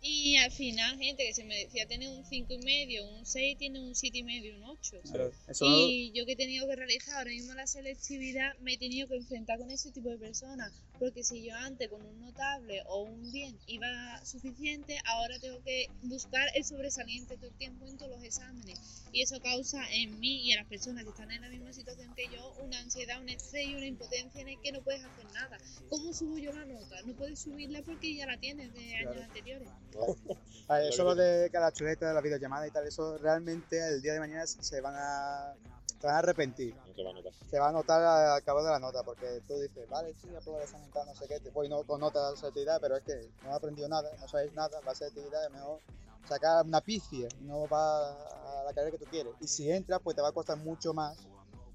Y 0.07 0.37
al 0.37 0.53
final, 0.53 0.99
gente 0.99 1.25
que 1.25 1.33
se 1.33 1.45
merecía 1.45 1.87
tener 1.87 2.11
un 2.11 2.27
5 2.27 2.53
y 2.53 2.59
medio, 2.59 3.09
un 3.09 3.25
6, 3.25 3.57
tiene 3.57 3.81
un 3.81 3.95
7 3.95 4.19
y 4.19 4.23
medio, 4.23 4.55
un 4.59 4.65
8. 4.65 5.01
Claro, 5.03 5.33
Eso 5.49 5.65
Y 5.67 6.13
yo 6.15 6.27
que 6.27 6.33
he 6.33 6.37
tenido 6.37 6.67
que 6.69 6.77
realizar 6.77 7.17
ahora 7.17 7.31
mismo 7.31 7.55
la 7.55 7.67
selectividad, 7.67 8.53
me 8.59 8.75
he 8.75 8.77
tenido 8.77 9.09
que 9.09 9.17
enfrentar 9.17 9.59
con 9.59 9.71
ese 9.71 9.93
tipo 9.93 10.11
de 10.11 10.19
personas. 10.19 10.75
Porque 10.99 11.25
si 11.25 11.45
yo 11.45 11.55
antes 11.55 11.89
con 11.89 12.05
un 12.05 12.21
notable 12.21 12.83
o 12.87 13.03
un 13.03 13.33
bien 13.33 13.59
iba 13.67 14.25
suficiente, 14.25 14.99
ahora 15.05 15.39
tengo 15.39 15.63
que 15.63 15.89
buscar 16.03 16.49
el 16.55 16.65
sobresaliente 16.65 17.37
todo 17.37 17.49
el 17.49 17.57
tiempo 17.57 17.87
en 17.87 17.97
todos 17.97 18.13
los 18.13 18.23
exámenes. 18.23 19.05
Y 19.13 19.23
eso 19.23 19.41
causa 19.41 19.83
en 19.93 20.19
mí 20.21 20.43
y 20.45 20.53
en 20.53 20.59
las 20.59 20.69
personas 20.69 21.05
que 21.05 21.11
están 21.11 21.31
en 21.31 21.43
la 21.43 21.49
misma 21.49 21.73
situación 21.73 22.15
que 22.15 22.27
yo 22.29 22.55
una 22.63 22.79
ansiedad, 22.79 23.21
un 23.21 23.29
estrés 23.29 23.67
y 23.67 23.75
una 23.75 23.87
impotencia 23.87 24.41
en 24.41 24.49
el 24.49 24.61
que 24.61 24.73
no 24.73 24.83
puedes 24.83 25.05
hacer 25.05 25.25
nada. 25.33 25.59
¿Cómo 25.89 26.13
subo 26.13 26.39
yo 26.39 26.53
la 26.53 26.65
nota? 26.65 27.03
No 27.05 27.15
puedes 27.15 27.41
subirla 27.41 27.83
porque 27.83 28.15
ya 28.15 28.27
la 28.27 28.39
tienes 28.39 28.73
de 28.73 28.97
años 28.97 29.23
anteriores. 29.23 29.69
Eso 30.89 31.05
lo 31.05 31.15
de 31.15 31.51
cada 31.51 31.73
chuleta, 31.73 32.13
la 32.13 32.21
videollamada 32.21 32.67
y 32.67 32.71
tal, 32.71 32.87
eso 32.87 33.19
realmente 33.19 33.79
el 33.87 34.01
día 34.01 34.15
de 34.15 34.21
mañana 34.21 34.47
se 34.47 34.81
van 34.81 34.95
a, 34.97 35.55
se 36.05 36.09
van 36.09 36.17
a 36.17 36.19
arrepentir. 36.19 36.75
No 36.87 36.95
se 36.95 37.03
va 37.03 37.11
a 37.11 37.13
notar. 37.15 37.33
Se 37.49 37.59
va 37.59 37.69
a 37.69 37.73
notar 37.73 38.03
al 38.03 38.43
cabo 38.43 38.63
de 38.63 38.71
la 38.71 38.79
nota, 38.79 39.03
porque 39.03 39.41
tú 39.49 39.59
dices, 39.59 39.89
vale, 39.89 40.13
sí, 40.15 40.29
apruebo 40.37 40.59
el 40.59 40.65
examen, 40.65 40.91
tal, 40.91 41.07
no 41.07 41.15
sé 41.15 41.27
qué, 41.27 41.41
te 41.41 41.49
voy 41.49 41.67
no, 41.71 41.83
con 41.85 41.99
nota 41.99 42.31
de 42.31 42.79
pero 42.79 42.97
es 42.97 43.03
que 43.05 43.31
no 43.43 43.51
he 43.51 43.55
aprendido 43.55 43.89
nada, 43.89 44.11
no 44.21 44.29
sabéis 44.29 44.53
nada, 44.53 44.83
la 44.85 44.95
selectividad 44.95 45.47
es 45.47 45.51
mejor 45.51 45.81
sacar 46.29 46.67
una 46.67 46.83
pifia, 46.83 47.29
no 47.41 47.67
va 47.69 48.11
a 48.11 48.65
la 48.65 48.73
carrera 48.75 48.91
que 48.91 49.03
tú 49.03 49.11
quieres. 49.11 49.33
Y 49.41 49.47
si 49.47 49.71
entras, 49.71 50.01
pues 50.03 50.15
te 50.15 50.21
va 50.21 50.29
a 50.29 50.33
costar 50.33 50.59
mucho 50.59 50.93
más, 50.93 51.27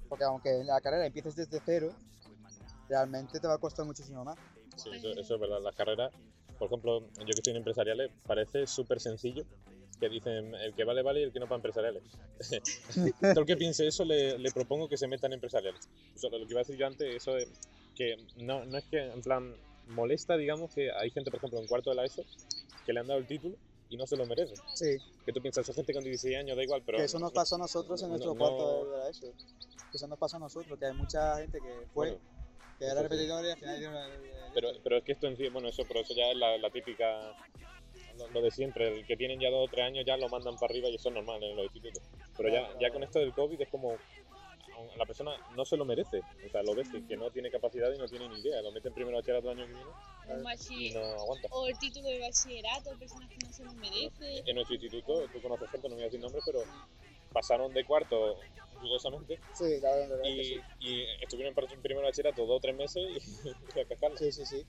porque 0.08 0.26
aunque 0.26 0.60
en 0.60 0.68
la 0.68 0.80
carrera 0.80 1.08
empieces 1.08 1.36
desde 1.36 1.60
cero, 1.66 1.92
realmente 2.88 3.40
te 3.40 3.48
va 3.48 3.56
a 3.56 3.58
costar 3.58 3.86
muchísimo 3.88 4.24
más. 4.24 4.38
Sí, 4.76 4.92
eso, 4.94 5.10
eso 5.10 5.36
es 5.36 5.42
verdad. 5.42 5.60
Las 5.60 5.76
carreras, 5.76 6.12
por 6.60 6.68
ejemplo, 6.68 7.00
yo 7.00 7.26
que 7.26 7.32
estoy 7.32 7.52
en 7.52 7.58
empresariales, 7.58 8.12
parece 8.28 8.68
súper 8.68 9.00
sencillo 9.00 9.44
que 10.00 10.10
dicen 10.10 10.56
el 10.56 10.74
que 10.74 10.84
vale, 10.84 11.02
vale 11.02 11.20
y 11.22 11.24
el 11.24 11.32
que 11.34 11.40
no 11.40 11.48
para 11.48 11.58
empresariales. 11.58 12.04
Todo 13.22 13.40
el 13.42 13.46
que 13.46 13.58
piense 13.58 13.86
eso 13.88 14.06
le, 14.06 14.38
le 14.40 14.52
propongo 14.52 14.88
que 14.88 14.98
se 14.98 15.08
metan 15.08 15.34
empresariales. 15.34 15.90
O 16.16 16.20
sea, 16.20 16.30
lo 16.30 16.38
que 16.46 16.52
iba 16.54 16.62
a 16.62 16.64
decir 16.64 16.78
yo 16.78 16.88
antes, 16.88 17.16
eso 17.16 17.34
de 17.34 17.48
que 17.96 18.16
no, 18.38 18.64
no 18.66 18.78
es 18.78 18.86
que 18.86 18.98
en 19.00 19.22
plan 19.22 19.56
molesta, 19.88 20.38
digamos, 20.38 20.74
que 20.74 20.92
hay 20.92 21.10
gente, 21.12 21.32
por 21.32 21.40
ejemplo, 21.40 21.60
en 21.60 21.68
cuarto 21.68 21.90
de 21.90 21.96
la 21.98 22.06
ESO 22.06 22.24
que 22.86 22.94
le 22.94 23.00
han 23.02 23.08
dado 23.08 23.20
el 23.20 23.28
título 23.28 23.58
y 23.90 23.98
no 23.98 24.06
se 24.08 24.16
lo 24.16 24.26
merece. 24.26 24.56
Sí, 24.74 24.98
Que 25.26 25.34
tú 25.34 25.42
piensas, 25.42 25.68
esa 25.68 25.74
gente 25.74 25.94
con 25.94 26.04
16 26.04 26.38
años 26.38 26.56
da 26.56 26.64
igual, 26.64 26.82
pero... 26.86 27.00
que 27.00 27.04
eso 27.06 27.20
nos 27.20 27.32
pasó 27.34 27.56
a 27.56 27.60
nosotros 27.60 28.02
en 28.02 28.08
no- 28.10 28.14
nuestro 28.14 28.34
no- 28.34 28.40
cuarto 28.40 28.86
de 28.92 28.98
la 29.00 29.10
ESO. 29.10 29.34
Que 29.92 29.98
eso 29.98 30.08
nos 30.08 30.20
pasó 30.20 30.38
a 30.38 30.40
nosotros, 30.40 30.78
que 30.80 30.86
hay 30.86 30.94
mucha 30.94 31.38
gente 31.40 31.60
que 31.60 31.88
fue, 31.94 32.12
Bueno, 32.12 32.22
que 32.78 32.86
era 32.86 32.94
eso 32.94 33.02
sí. 33.02 33.08
repetidor 33.10 33.46
y 33.46 33.50
al 33.50 33.58
final 33.58 34.22
Pero, 34.54 34.70
pero 34.84 34.98
es 34.98 35.04
que 35.04 35.12
esto 35.14 35.28
en 35.28 35.36
sí, 35.36 35.50
bueno, 35.50 35.68
eso, 35.68 35.84
pero 35.88 36.02
eso 36.02 36.14
ya 36.14 36.30
es 36.32 36.38
la, 36.38 36.58
la 36.60 36.70
típica, 36.70 37.36
lo, 38.34 38.42
de 38.42 38.52
siempre, 38.52 39.00
el 39.00 39.06
que 39.06 39.18
tienen 39.18 39.40
ya 39.40 39.50
dos 39.50 39.68
o 39.68 39.72
tres 39.72 39.86
años 39.86 40.06
ya 40.06 40.18
lo 40.18 40.30
mandan 40.30 40.58
para 40.58 40.72
arriba 40.72 40.90
y 40.90 40.96
eso 40.96 41.10
es 41.10 41.16
normal 41.16 41.42
en 41.44 41.56
los 41.56 41.66
institutos. 41.66 42.04
Pero 42.38 42.50
ya, 42.50 42.70
ya 42.80 42.92
con 42.92 43.04
esto 43.04 43.20
del 43.20 43.34
COVID 43.34 43.62
es 43.62 43.70
como, 43.70 43.98
la 44.98 45.06
persona 45.06 45.32
no 45.56 45.66
se 45.66 45.78
lo 45.78 45.86
merece, 45.86 46.24
o 46.46 46.50
sea, 46.50 46.64
lo 46.64 46.74
ves 46.76 46.90
que, 46.90 47.18
no 47.18 47.30
tiene 47.32 47.52
capacidad 47.52 47.92
y 47.94 47.98
no 47.98 48.08
tiene 48.08 48.30
ni 48.30 48.40
idea, 48.40 48.62
lo 48.62 48.72
meten 48.72 48.94
primero 48.94 49.18
a 49.18 49.20
bachillerato 49.20 49.52
el 49.52 49.60
año 49.60 49.68
que 49.68 49.74
viene 49.74 49.92
no 50.94 51.00
aguanta. 51.00 51.48
o 51.52 51.68
el 51.68 51.78
título 51.80 52.08
de 52.08 52.20
bachillerato, 52.20 52.98
personas 52.98 53.30
que 53.30 53.38
no 53.46 53.52
se 53.52 53.64
lo 53.64 53.74
merecen. 53.74 54.48
En 54.48 54.56
nuestro 54.56 54.76
instituto, 54.76 55.28
tú 55.28 55.42
conoces 55.42 55.70
gente, 55.72 55.90
no 55.90 55.96
voy 55.96 56.04
a 56.04 56.06
decir 56.06 56.20
nombres, 56.20 56.44
pero 56.46 56.64
pasaron 57.34 57.74
de 57.74 57.84
cuarto 57.86 58.38
dudosamente 58.82 59.40
Sí, 59.54 59.82
que 59.82 60.30
y, 60.30 60.44
sí. 60.46 60.62
y 60.80 61.04
estuvieron 61.22 61.54
en 61.58 61.82
primero 61.82 62.02
de 62.02 62.08
bachillerato 62.08 62.46
dos 62.46 62.58
o 62.58 62.60
tres 62.60 62.76
meses 62.76 63.04
y, 63.10 63.18
y 63.78 63.80
a 63.80 63.86
cascarla. 63.86 64.18
Sí, 64.18 64.32
sí, 64.32 64.46
sí. 64.46 64.66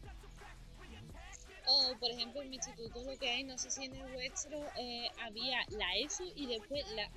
O, 1.90 1.98
por 1.98 2.10
ejemplo, 2.10 2.42
en 2.42 2.50
mi 2.50 2.56
instituto 2.56 3.02
lo 3.02 3.18
que 3.18 3.30
hay, 3.30 3.44
no 3.44 3.58
sé 3.58 3.70
si 3.70 3.84
en 3.84 3.94
el 3.94 4.12
vuestro, 4.12 4.58
eh, 4.78 5.08
había 5.20 5.58
la 5.70 5.96
ESO 5.96 6.24
y 6.34 6.46
después 6.46 6.84
la... 6.94 7.10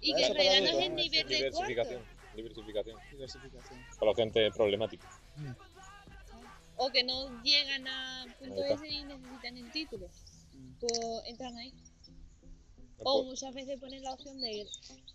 Y 0.00 0.12
La 0.12 0.18
que 0.18 0.26
en 0.26 0.34
realidad 0.34 0.72
no 0.72 0.78
es 0.78 0.86
el 0.86 0.94
nivel 0.94 1.28
de 1.28 1.50
cuarto. 1.50 1.68
Diversificación, 1.68 2.02
diversificación. 2.34 2.96
Diversificación. 3.12 3.86
Para 3.98 4.10
la 4.10 4.16
gente 4.16 4.50
problemática. 4.50 5.08
o 6.76 6.90
que 6.90 7.04
no 7.04 7.42
llegan 7.42 7.86
a 7.86 8.26
punto 8.38 8.64
ese 8.64 8.88
y 8.88 9.04
necesitan 9.04 9.56
el 9.56 9.70
título, 9.70 10.08
Mm. 10.52 10.72
pues 10.80 10.92
entran 11.26 11.56
ahí. 11.56 11.72
O 13.04 13.24
muchas 13.24 13.52
veces 13.54 13.78
ponen 13.80 14.02
la 14.02 14.12
opción 14.14 14.40
de 14.40 14.66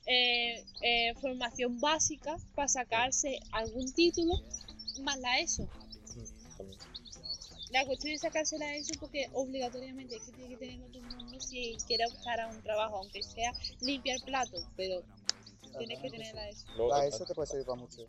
eh, 0.08 0.66
eh, 0.82 1.14
formación 1.22 1.80
básica 1.80 2.38
para 2.56 2.68
sacarse 2.68 3.40
algún 3.52 3.92
título 3.94 4.34
más 5.02 5.18
la 5.20 5.40
ESO. 5.40 5.64
Mm, 5.64 6.58
también. 6.58 6.80
La 7.78 7.86
cuestión 7.86 8.12
es 8.12 8.22
sacarse 8.22 8.58
la 8.58 8.76
ESO 8.76 8.94
porque 9.00 9.30
obligatoriamente 9.34 10.16
es 10.16 10.24
que 10.24 10.32
tiene 10.32 10.50
que 10.50 10.58
tenerlo 10.58 10.88
todo 10.88 11.04
el 11.04 11.16
mundo 11.16 11.40
si 11.40 11.78
quiere 11.86 12.08
optar 12.08 12.40
a 12.40 12.48
un 12.48 12.60
trabajo, 12.64 12.98
aunque 12.98 13.22
sea 13.22 13.54
limpiar 13.82 14.20
platos, 14.26 14.66
pero 14.76 15.04
tienes 15.78 16.00
que 16.00 16.10
tener 16.10 16.34
la 16.34 16.50
ESO. 16.50 16.88
La 16.88 17.06
ESO 17.06 17.26
te 17.26 17.36
puede 17.36 17.46
servir 17.46 17.68
para 17.68 17.80
mucho. 17.80 18.08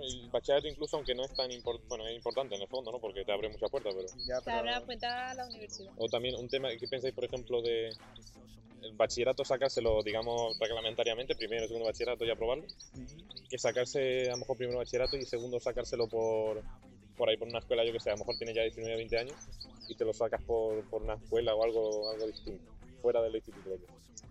el 0.00 0.30
bachillerato 0.30 0.68
incluso, 0.68 0.96
aunque 0.96 1.14
no 1.14 1.26
es 1.26 1.34
tan 1.34 1.52
importante, 1.52 1.86
bueno, 1.90 2.08
es 2.08 2.16
importante 2.16 2.54
en 2.54 2.62
el 2.62 2.68
fondo, 2.68 2.90
¿no? 2.92 2.98
Porque 2.98 3.22
te 3.22 3.30
abre 3.30 3.50
muchas 3.50 3.70
puertas, 3.70 3.92
pero... 3.94 4.08
Ya, 4.26 4.38
Te 4.38 4.44
pero 4.46 4.56
habrá 4.56 4.80
cuenta 4.80 5.30
a 5.32 5.34
la 5.34 5.46
universidad. 5.46 5.92
O 5.98 6.08
también 6.08 6.36
un 6.36 6.48
tema, 6.48 6.70
¿qué 6.78 6.88
pensáis, 6.88 7.12
por 7.12 7.24
ejemplo, 7.24 7.60
de 7.60 7.90
el 8.80 8.92
bachillerato 8.94 9.44
sacárselo, 9.44 10.02
digamos, 10.02 10.58
reglamentariamente, 10.58 11.36
primero, 11.36 11.66
segundo 11.66 11.84
bachillerato 11.84 12.24
y 12.24 12.30
aprobarlo? 12.30 12.64
Ujú. 12.64 13.48
Que 13.50 13.58
sacarse, 13.58 14.28
a 14.28 14.32
lo 14.32 14.38
mejor, 14.38 14.56
primero 14.56 14.78
bachillerato 14.78 15.18
y 15.18 15.26
segundo 15.26 15.60
sacárselo 15.60 16.08
por, 16.08 16.64
por 17.20 17.28
ahí, 17.28 17.36
por 17.36 17.46
una 17.48 17.58
escuela, 17.58 17.84
yo 17.84 17.92
que 17.92 18.00
sé, 18.00 18.08
a 18.08 18.14
lo 18.14 18.20
mejor 18.20 18.36
tiene 18.38 18.54
ya 18.54 18.62
19 18.62 18.96
20 18.96 19.18
años 19.18 19.36
y 19.88 19.94
te 19.94 20.04
lo 20.06 20.12
sacas 20.14 20.42
por, 20.42 20.82
por 20.86 21.02
una 21.02 21.14
escuela 21.14 21.54
o 21.54 21.62
algo, 21.62 22.08
algo 22.10 22.26
distinto, 22.26 22.64
fuera 23.02 23.20
del 23.20 23.36
instituto. 23.36 23.78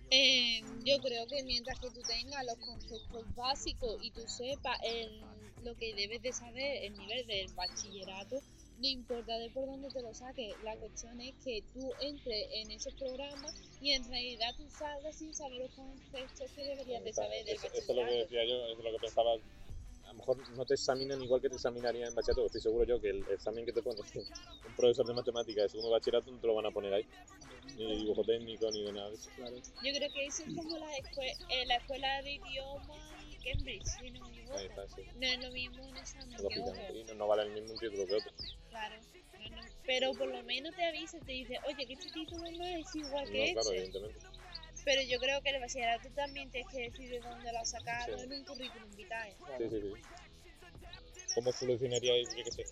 Eh, 0.10 0.62
yo 0.84 1.00
creo 1.01 1.27
que 1.27 1.43
mientras 1.43 1.79
que 1.79 1.91
tú 1.91 2.01
tengas 2.01 2.43
los 2.46 2.58
conceptos 2.58 3.24
básicos 3.36 3.98
y 4.01 4.10
tú 4.10 4.22
sepas 4.27 4.79
el- 4.84 5.22
lo 5.63 5.75
que 5.75 5.93
debes 5.93 6.22
de 6.24 6.34
saber, 6.34 6.84
el 6.84 6.98
nivel 6.98 7.27
del 7.27 7.48
bachillerato, 7.53 8.41
no 8.79 8.88
importa 8.88 9.38
de 9.38 9.50
por 9.51 9.67
dónde 9.67 9.89
te 9.89 10.01
lo 10.01 10.12
saques, 10.13 10.55
la 10.63 10.75
cuestión 10.77 11.19
es 11.22 11.36
que 11.43 11.62
tú 11.74 11.93
entres 12.01 12.48
en 12.53 12.72
esos 12.72 12.93
programas 12.96 13.53
y 13.81 13.91
en 13.91 14.10
realidad 14.10 14.55
tú 14.58 14.67
salgas 14.69 15.15
sin 15.17 15.34
saber 15.36 15.60
los 15.60 15.72
conceptos 15.74 16.50
que 16.55 16.63
deberías 16.63 17.03
de 17.03 17.13
saber 17.13 17.46
del 17.46 17.55
Eso, 17.55 17.67
eso 17.67 17.77
es 17.77 17.88
lo 17.89 17.93
que 17.93 18.00
bachillerato. 18.01 18.34
decía 18.34 18.46
yo, 18.46 18.65
es 18.67 18.77
lo 18.79 18.91
que 18.93 19.00
pensaba. 19.00 19.36
A 20.10 20.12
lo 20.12 20.18
mejor 20.18 20.50
no 20.58 20.66
te 20.66 20.74
examinan 20.74 21.22
igual 21.22 21.39
que 21.39 21.50
te 21.50 21.56
examinarían 21.56 22.10
en 22.10 22.16
bachillerato, 22.16 22.48
estoy 22.48 22.62
seguro 22.62 22.84
yo 22.84 23.00
que 23.00 23.12
el 23.12 23.24
examen 23.32 23.63
que 23.63 23.72
te 23.72 23.84
pone 23.84 24.01
un 24.16 24.75
profesor 24.75 25.06
de 25.06 25.13
matemáticas 25.13 25.63
de 25.66 25.70
segundo 25.70 25.92
bachillerato 25.92 26.32
no 26.32 26.39
te 26.39 26.48
lo 26.48 26.56
van 26.56 26.66
a 26.66 26.72
poner 26.72 26.92
ahí, 26.96 27.06
ni 27.78 27.86
de 27.86 27.96
dibujo 27.96 28.24
técnico, 28.24 28.72
ni 28.72 28.86
de 28.86 28.92
nada 28.92 29.10
de 29.10 29.16
eso. 29.16 29.30
Claro. 29.36 29.56
Yo 29.56 29.94
creo 29.94 30.10
que 30.12 30.25
eso 30.25 30.44
es 30.48 30.56
como 30.56 30.78
la, 30.80 30.98
eh, 30.98 31.66
la 31.68 31.75
escuela 31.75 32.22
de 32.24 32.32
idiomas 32.34 32.98
y 33.30 33.38
Cambridge, 33.51 33.86
si 33.86 34.10
no 34.12 34.28
me 34.28 34.30
equivoco. 34.32 34.58
Ahí 34.58 34.66
está, 34.66 34.88
sí. 34.88 35.01
No 35.16 35.28
es 35.28 35.44
lo 35.46 35.51
mismo 35.51 35.88
un 35.88 35.98
examen 35.98 36.36
que 36.38 36.42
Lógicamente, 36.44 36.82
otro. 36.89 36.98
y 36.98 37.04
no, 37.04 37.13
no 37.13 37.28
vale 37.28 37.44
el 37.44 37.51
mismo 37.51 37.74
un 37.74 37.80
título 37.80 38.08
que 38.08 38.16
otro. 38.16 38.32
Claro, 38.70 38.96
no, 38.98 39.50
no, 39.56 39.62
pero 39.86 40.12
por 40.13 40.28
lo 40.28 40.42
menos 40.44 40.75
te 40.75 40.86
avisa, 40.86 41.20
te 41.20 41.34
dice, 41.34 41.54
oye, 41.68 41.86
que 41.86 41.94
este 41.94 42.10
título 42.10 42.50
no 42.50 42.66
es 42.66 42.96
igual 42.96 43.25
No, 43.25 43.32
que 43.32 43.54
claro, 43.54 43.72
este. 43.72 43.78
evidentemente. 43.78 44.20
Pero 44.89 45.03
yo 45.03 45.19
creo 45.19 45.39
que 45.43 45.51
el 45.51 45.60
bachillerato 45.62 46.10
también 46.15 46.50
tienes 46.50 46.67
que 46.74 46.81
decir 46.81 47.12
de 47.12 47.19
dónde 47.19 47.51
lo 47.51 47.60
has 47.60 47.69
sacado 47.69 48.17
Sí. 48.17 48.24
en 48.24 48.34
un 48.34 48.43
currículum 48.43 48.89
vitae. 48.96 49.36
Sí, 49.60 49.69
sí, 49.69 49.81
sí. 49.81 50.01
¿Cómo 51.36 51.51
solucionaríais, 51.51 52.27
yo 52.36 52.43
qué 52.43 52.51
sé, 52.51 52.63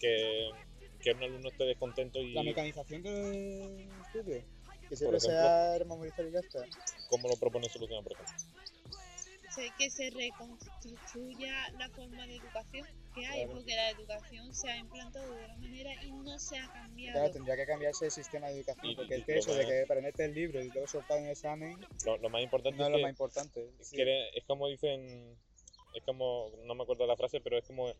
que, 0.00 0.50
que 1.00 1.12
un 1.12 1.22
alumno 1.22 1.48
esté 1.48 1.64
descontento 1.66 2.18
y 2.18 2.32
La 2.32 2.42
mecanización 2.42 3.04
del 3.04 3.88
estudio. 4.04 4.44
Que 4.88 4.96
siempre 4.96 5.20
sea 5.20 5.76
memorizar 5.78 6.26
y 6.26 6.32
ya 6.32 6.40
está. 6.40 6.66
cómo 7.08 7.28
lo 7.28 7.36
propone 7.36 7.68
solucionar, 7.68 8.02
por 8.02 8.14
ejemplo? 8.14 8.34
Que 9.76 9.90
se 9.90 10.10
reconstruya 10.10 11.70
la 11.78 11.88
forma 11.90 12.24
de 12.26 12.36
educación 12.36 12.86
que 13.14 13.26
hay, 13.26 13.40
Claro. 13.44 13.52
porque 13.52 13.74
la 13.74 13.90
educación 13.90 14.54
se 14.54 14.70
ha 14.70 14.76
implantado 14.76 15.34
de 15.34 15.44
una 15.44 15.56
manera 15.56 15.90
y 16.04 16.12
no 16.12 16.38
se 16.38 16.56
ha 16.56 16.68
cambiado. 16.72 17.18
Claro, 17.18 17.32
tendría 17.32 17.56
que 17.56 17.66
cambiarse 17.66 18.04
el 18.06 18.10
sistema 18.12 18.46
de 18.48 18.58
educación. 18.58 18.92
Y- 18.92 18.96
Porque 18.96 19.16
y 19.16 19.20
es 19.20 19.26
que 19.26 19.32
lo 19.34 19.38
eso 19.40 19.54
de 19.54 19.66
que 19.66 19.82
aprenderte 19.82 20.24
el 20.24 20.34
libro 20.34 20.62
y 20.62 20.68
luego 20.68 20.86
soltar 20.86 21.18
un 21.20 21.26
examen 21.26 21.78
Lo, 22.06 22.16
lo 22.18 22.30
más 22.30 22.42
importante 22.42 22.78
no 22.78 22.84
es 22.84 22.88
es 22.88 22.92
lo 22.92 22.96
que 22.98 23.02
más 23.02 23.10
importante. 23.10 23.70
Es, 23.80 23.88
Sí. 23.88 23.96
que 23.96 24.02
eres- 24.02 24.30
es 24.36 24.44
como 24.44 24.68
dicen, 24.68 25.36
es 25.94 26.02
como, 26.04 26.52
no 26.64 26.74
me 26.76 26.84
acuerdo 26.84 27.02
de 27.04 27.08
la 27.08 27.16
frase, 27.16 27.40
pero 27.40 27.58
es 27.58 27.64
como, 27.64 27.92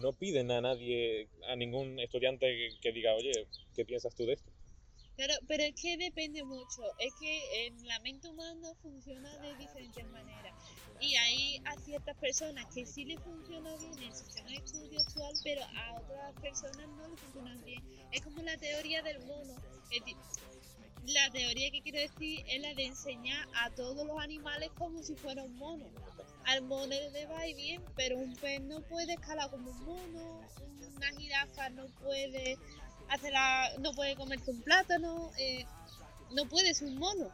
no 0.00 0.12
piden 0.12 0.50
a 0.50 0.60
nadie, 0.60 1.28
a 1.46 1.54
ningún 1.54 2.00
estudiante 2.00 2.46
que, 2.46 2.78
que 2.80 2.92
diga, 2.92 3.14
oye, 3.14 3.46
¿qué 3.74 3.84
piensas 3.84 4.14
tú 4.14 4.26
de 4.26 4.32
esto? 4.34 4.50
Claro, 5.16 5.34
pero 5.46 5.62
es 5.62 5.74
que 5.80 5.96
depende 5.96 6.42
mucho. 6.42 6.82
Es 6.98 7.14
que 7.20 7.66
en 7.66 7.86
la 7.86 8.00
mente 8.00 8.28
humana 8.28 8.74
funciona 8.82 9.36
de 9.38 9.54
diferentes 9.56 10.04
maneras. 10.08 10.54
Y 11.00 11.14
hay 11.16 11.62
a 11.66 11.76
ciertas 11.76 12.16
personas 12.16 12.66
que 12.74 12.84
sí 12.86 13.04
les 13.04 13.20
funciona 13.20 13.76
bien 13.76 13.98
el 14.02 14.14
sistema 14.14 14.48
de 14.48 14.56
estudio 14.56 15.00
actual, 15.00 15.34
pero 15.42 15.62
a 15.62 16.00
otras 16.00 16.32
personas 16.40 16.88
no 16.88 17.08
les 17.08 17.20
funciona 17.20 17.56
bien. 17.64 17.82
Es 18.10 18.22
como 18.22 18.42
la 18.42 18.56
teoría 18.56 19.02
del 19.02 19.24
mono. 19.26 19.54
La 21.06 21.30
teoría 21.30 21.70
que 21.70 21.82
quiero 21.82 22.00
decir 22.00 22.42
es 22.48 22.62
la 22.62 22.74
de 22.74 22.86
enseñar 22.86 23.46
a 23.54 23.70
todos 23.70 24.06
los 24.06 24.18
animales 24.18 24.70
como 24.78 25.02
si 25.02 25.14
fuera 25.14 25.44
un 25.44 25.54
mono. 25.56 25.86
Al 26.46 26.62
mono 26.62 26.94
le 27.12 27.26
va 27.26 27.46
y 27.46 27.54
bien, 27.54 27.82
pero 27.94 28.18
un 28.18 28.34
pez 28.36 28.60
no 28.62 28.80
puede 28.82 29.12
escalar 29.12 29.50
como 29.50 29.70
un 29.70 29.84
mono, 29.84 30.40
una 30.96 31.12
jirafa 31.12 31.70
no 31.70 31.86
puede 32.02 32.58
hacerla, 33.08 33.70
no 33.80 33.92
puede 33.94 34.16
comerse 34.16 34.50
un 34.50 34.62
plátano, 34.62 35.30
eh, 35.38 35.64
no 36.32 36.46
puede 36.46 36.74
ser 36.74 36.88
un 36.88 36.98
mono. 36.98 37.30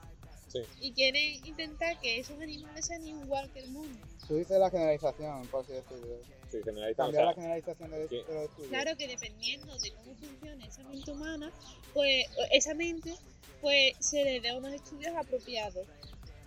Sí. 0.48 0.58
Y 0.80 0.92
quieren 0.92 1.46
intentar 1.46 1.98
que 2.00 2.18
esos 2.18 2.40
animales 2.40 2.84
sean 2.86 3.06
igual 3.06 3.48
que 3.52 3.60
el 3.60 3.70
mono. 3.70 3.96
Tú 4.26 4.34
dices 4.36 4.58
la 4.58 4.70
generalización, 4.70 5.46
por 5.48 5.62
así 5.64 5.72
decirlo. 5.72 6.18
Sí, 6.50 6.58
o 6.98 7.12
la 7.12 7.32
generalización 7.34 7.90
de, 7.92 8.06
que- 8.08 8.24
de 8.24 8.34
los 8.34 8.44
estudios. 8.44 8.68
Claro 8.70 8.96
que 8.96 9.06
dependiendo 9.06 9.78
de 9.78 9.92
cómo 9.92 10.14
funcione 10.16 10.66
esa 10.66 10.82
mente 10.82 11.10
humana, 11.12 11.52
pues 11.94 12.26
esa 12.50 12.74
mente, 12.74 13.14
pues 13.60 13.92
se 14.00 14.24
le 14.24 14.40
dé 14.40 14.52
unos 14.56 14.72
estudios 14.72 15.14
apropiados. 15.16 15.86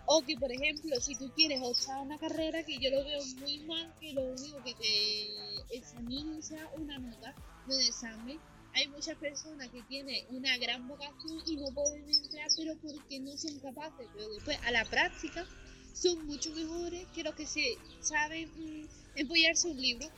O 0.06 0.20
que, 0.20 0.36
por 0.36 0.52
ejemplo, 0.52 1.00
si 1.00 1.16
tú 1.16 1.30
quieres 1.34 1.62
optar 1.62 1.96
a 1.96 2.00
una 2.02 2.18
carrera, 2.18 2.62
que 2.64 2.78
yo 2.78 2.90
lo 2.90 3.02
veo 3.02 3.24
muy 3.38 3.60
mal, 3.60 3.94
que 3.98 4.12
lo 4.12 4.24
único 4.24 4.62
que 4.62 4.74
te 4.74 5.76
examinen 5.78 6.42
sea 6.42 6.68
una 6.76 6.98
nota 6.98 7.34
de 7.66 7.86
examen. 7.86 8.38
Hay 8.74 8.88
muchas 8.88 9.16
personas 9.18 9.68
que 9.70 9.82
tienen 9.84 10.24
una 10.30 10.56
gran 10.58 10.86
vocación 10.86 11.38
y 11.46 11.56
no 11.56 11.70
pueden 11.72 12.08
entrar, 12.10 12.50
pero 12.56 12.74
porque 12.82 13.20
no 13.20 13.36
son 13.36 13.58
capaces. 13.60 14.08
Pero 14.12 14.28
después, 14.28 14.58
a 14.64 14.70
la 14.72 14.84
práctica, 14.84 15.46
son 15.92 16.26
mucho 16.26 16.50
mejores 16.54 17.06
que 17.14 17.22
los 17.22 17.34
que 17.34 17.46
se 17.46 17.78
saben 18.00 18.48
mm, 18.56 18.86
empollarse 19.16 19.68
un 19.68 19.80
libro. 19.80 20.10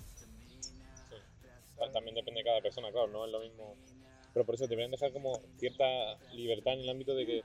ta- 1.77 1.93
también 1.93 2.15
depende 2.15 2.41
de 2.41 2.45
cada 2.45 2.61
persona, 2.63 2.91
claro, 2.91 3.09
no 3.09 3.27
es 3.27 3.33
lo 3.33 3.41
mismo. 3.41 3.77
Pero 4.33 4.45
por 4.45 4.55
eso 4.55 4.67
deberían 4.67 4.91
dejar 4.91 5.13
como 5.13 5.41
cierta 5.59 5.85
libertad 6.33 6.75
en 6.75 6.81
el 6.81 6.91
ámbito 6.91 7.15
de 7.15 7.27
que 7.27 7.45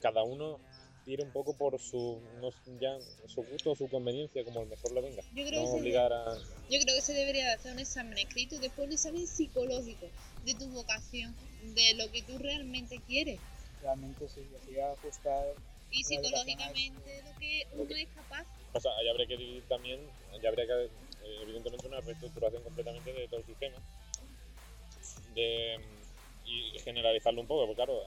cada 0.00 0.22
uno 0.24 0.60
tire 1.04 1.22
un 1.22 1.32
poco 1.32 1.56
por 1.56 1.78
su, 1.78 2.20
no, 2.40 2.50
ya, 2.80 2.98
su 3.28 3.42
gusto 3.42 3.72
o 3.72 3.76
su 3.76 3.88
conveniencia, 3.88 4.44
como 4.44 4.62
el 4.62 4.68
mejor 4.68 4.92
le 4.92 5.00
venga. 5.02 5.22
Yo 5.34 5.46
creo 5.46 5.60
No 5.62 5.66
que 5.66 5.72
se- 5.72 5.78
obligar 5.80 6.12
a... 6.12 6.34
Yo 6.70 6.80
creo 6.80 6.96
que 6.96 7.02
se 7.02 7.12
debería 7.12 7.44
de 7.46 7.52
hacer 7.52 7.72
un 7.72 7.78
examen 7.78 8.18
escrito 8.18 8.54
y 8.56 8.58
después 8.58 8.86
un 8.86 8.92
examen 8.94 9.26
psicológico 9.26 10.06
de 10.44 10.54
tu 10.54 10.68
vocación, 10.70 11.36
de 11.74 11.94
lo 11.94 12.10
que 12.10 12.22
tú 12.22 12.38
realmente 12.38 13.00
quieres 13.06 13.40
Realmente 13.82 14.26
sí, 14.28 14.40
así 14.56 14.78
ajustar. 14.80 15.44
y 15.90 16.02
psicológicamente 16.04 17.22
lo 17.22 17.38
que 17.38 17.66
uno 17.74 17.96
es 17.96 18.08
capaz. 18.14 18.46
O 18.72 18.80
sea, 18.80 18.90
ahí 18.98 19.08
habría 19.08 19.26
que 19.26 19.36
dividir 19.36 19.64
también, 19.68 20.00
ya 20.42 20.48
habría 20.48 20.66
que, 20.66 20.84
eh, 20.86 21.42
evidentemente, 21.42 21.86
una 21.86 22.00
reestructuración 22.00 22.62
completamente 22.64 23.12
de 23.12 23.28
todo 23.28 23.40
el 23.40 23.46
sistema. 23.46 23.76
De, 25.34 25.76
y 26.44 26.78
generalizarlo 26.80 27.40
un 27.40 27.46
poco, 27.46 27.66
porque 27.66 27.76
claro, 27.76 28.02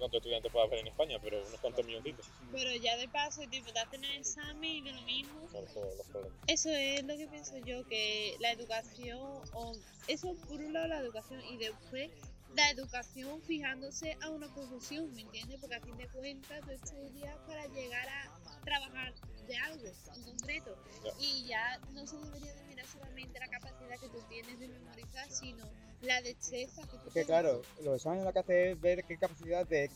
sé 0.00 0.10
cuántos 0.10 0.18
estudiantes 0.18 0.52
puede 0.52 0.66
haber 0.66 0.78
en 0.80 0.86
España, 0.88 1.18
pero 1.22 1.46
unos 1.46 1.60
cuantos 1.60 1.84
milloncitos. 1.84 2.26
Pero 2.52 2.74
ya 2.76 2.96
de 2.96 3.08
paso, 3.08 3.42
tipo, 3.50 3.72
te 3.72 3.78
hacen 3.78 4.04
el 4.04 4.18
examen 4.18 4.70
y 4.70 4.80
de 4.80 4.92
lo 4.92 5.02
mismo. 5.02 5.40
Todos 5.52 5.96
los 5.96 6.06
problemas. 6.06 6.38
Eso 6.46 6.70
es 6.70 7.04
lo 7.04 7.16
que 7.16 7.26
pienso 7.28 7.56
yo, 7.58 7.86
que 7.86 8.36
la 8.40 8.52
educación, 8.52 9.20
o 9.52 9.76
eso 10.10 10.34
por 10.48 10.60
un 10.60 10.72
lado 10.72 10.88
la 10.88 10.98
educación 10.98 11.40
y 11.50 11.56
después 11.56 12.10
la 12.56 12.70
educación 12.70 13.40
fijándose 13.42 14.16
a 14.20 14.30
una 14.30 14.52
profesión, 14.52 15.12
¿me 15.14 15.22
entiendes? 15.22 15.60
Porque 15.60 15.76
a 15.76 15.80
fin 15.80 15.96
de 15.96 16.08
cuentas 16.08 16.60
tú 16.64 16.72
estudias 16.72 17.36
para 17.46 17.66
llegar 17.68 18.08
a 18.08 18.60
trabajar 18.64 19.14
de 19.46 19.56
algo 19.56 19.86
en 19.86 20.22
concreto. 20.24 20.76
Y 21.20 21.46
ya 21.46 21.78
no 21.92 22.06
se 22.06 22.16
debería 22.18 22.52
de 22.54 22.64
mirar 22.64 22.86
solamente 22.86 23.38
la 23.38 23.48
capacidad 23.48 24.00
que 24.00 24.08
tú 24.08 24.18
tienes 24.28 24.58
de 24.58 24.66
memorizar, 24.66 25.30
sino 25.30 25.64
la 26.02 26.20
destreza 26.22 26.82
que 26.82 26.88
tú 26.88 26.96
Es 26.96 27.04
que 27.04 27.10
tienes. 27.10 27.26
claro, 27.26 27.62
los 27.82 27.96
exámenes 27.96 28.24
lo 28.24 28.32
que 28.32 28.38
hace 28.40 28.70
es 28.72 28.80
ver 28.80 29.04
qué 29.04 29.16
capacidad 29.16 29.66
de, 29.66 29.88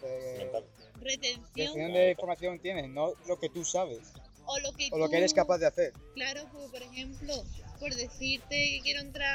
de, 0.00 0.38
Mental. 0.38 0.64
Retención 1.00 1.46
retención 1.54 1.92
de 1.92 2.10
información 2.10 2.58
tienes, 2.58 2.90
no 2.90 3.14
lo 3.28 3.38
que 3.38 3.48
tú 3.48 3.64
sabes 3.64 4.12
o 4.52 4.58
lo 4.60 4.72
que 4.76 4.88
o 4.92 4.98
lo 4.98 5.06
tú- 5.06 5.10
que 5.10 5.16
eres 5.18 5.34
capaz 5.34 5.58
de 5.58 5.66
hacer. 5.66 5.92
Claro, 6.14 6.48
porque 6.52 6.68
por 6.70 6.82
ejemplo, 6.82 7.44
por 7.80 7.94
decirte 7.94 8.48
que 8.54 8.80
quiero 8.82 9.00
entrar 9.00 9.28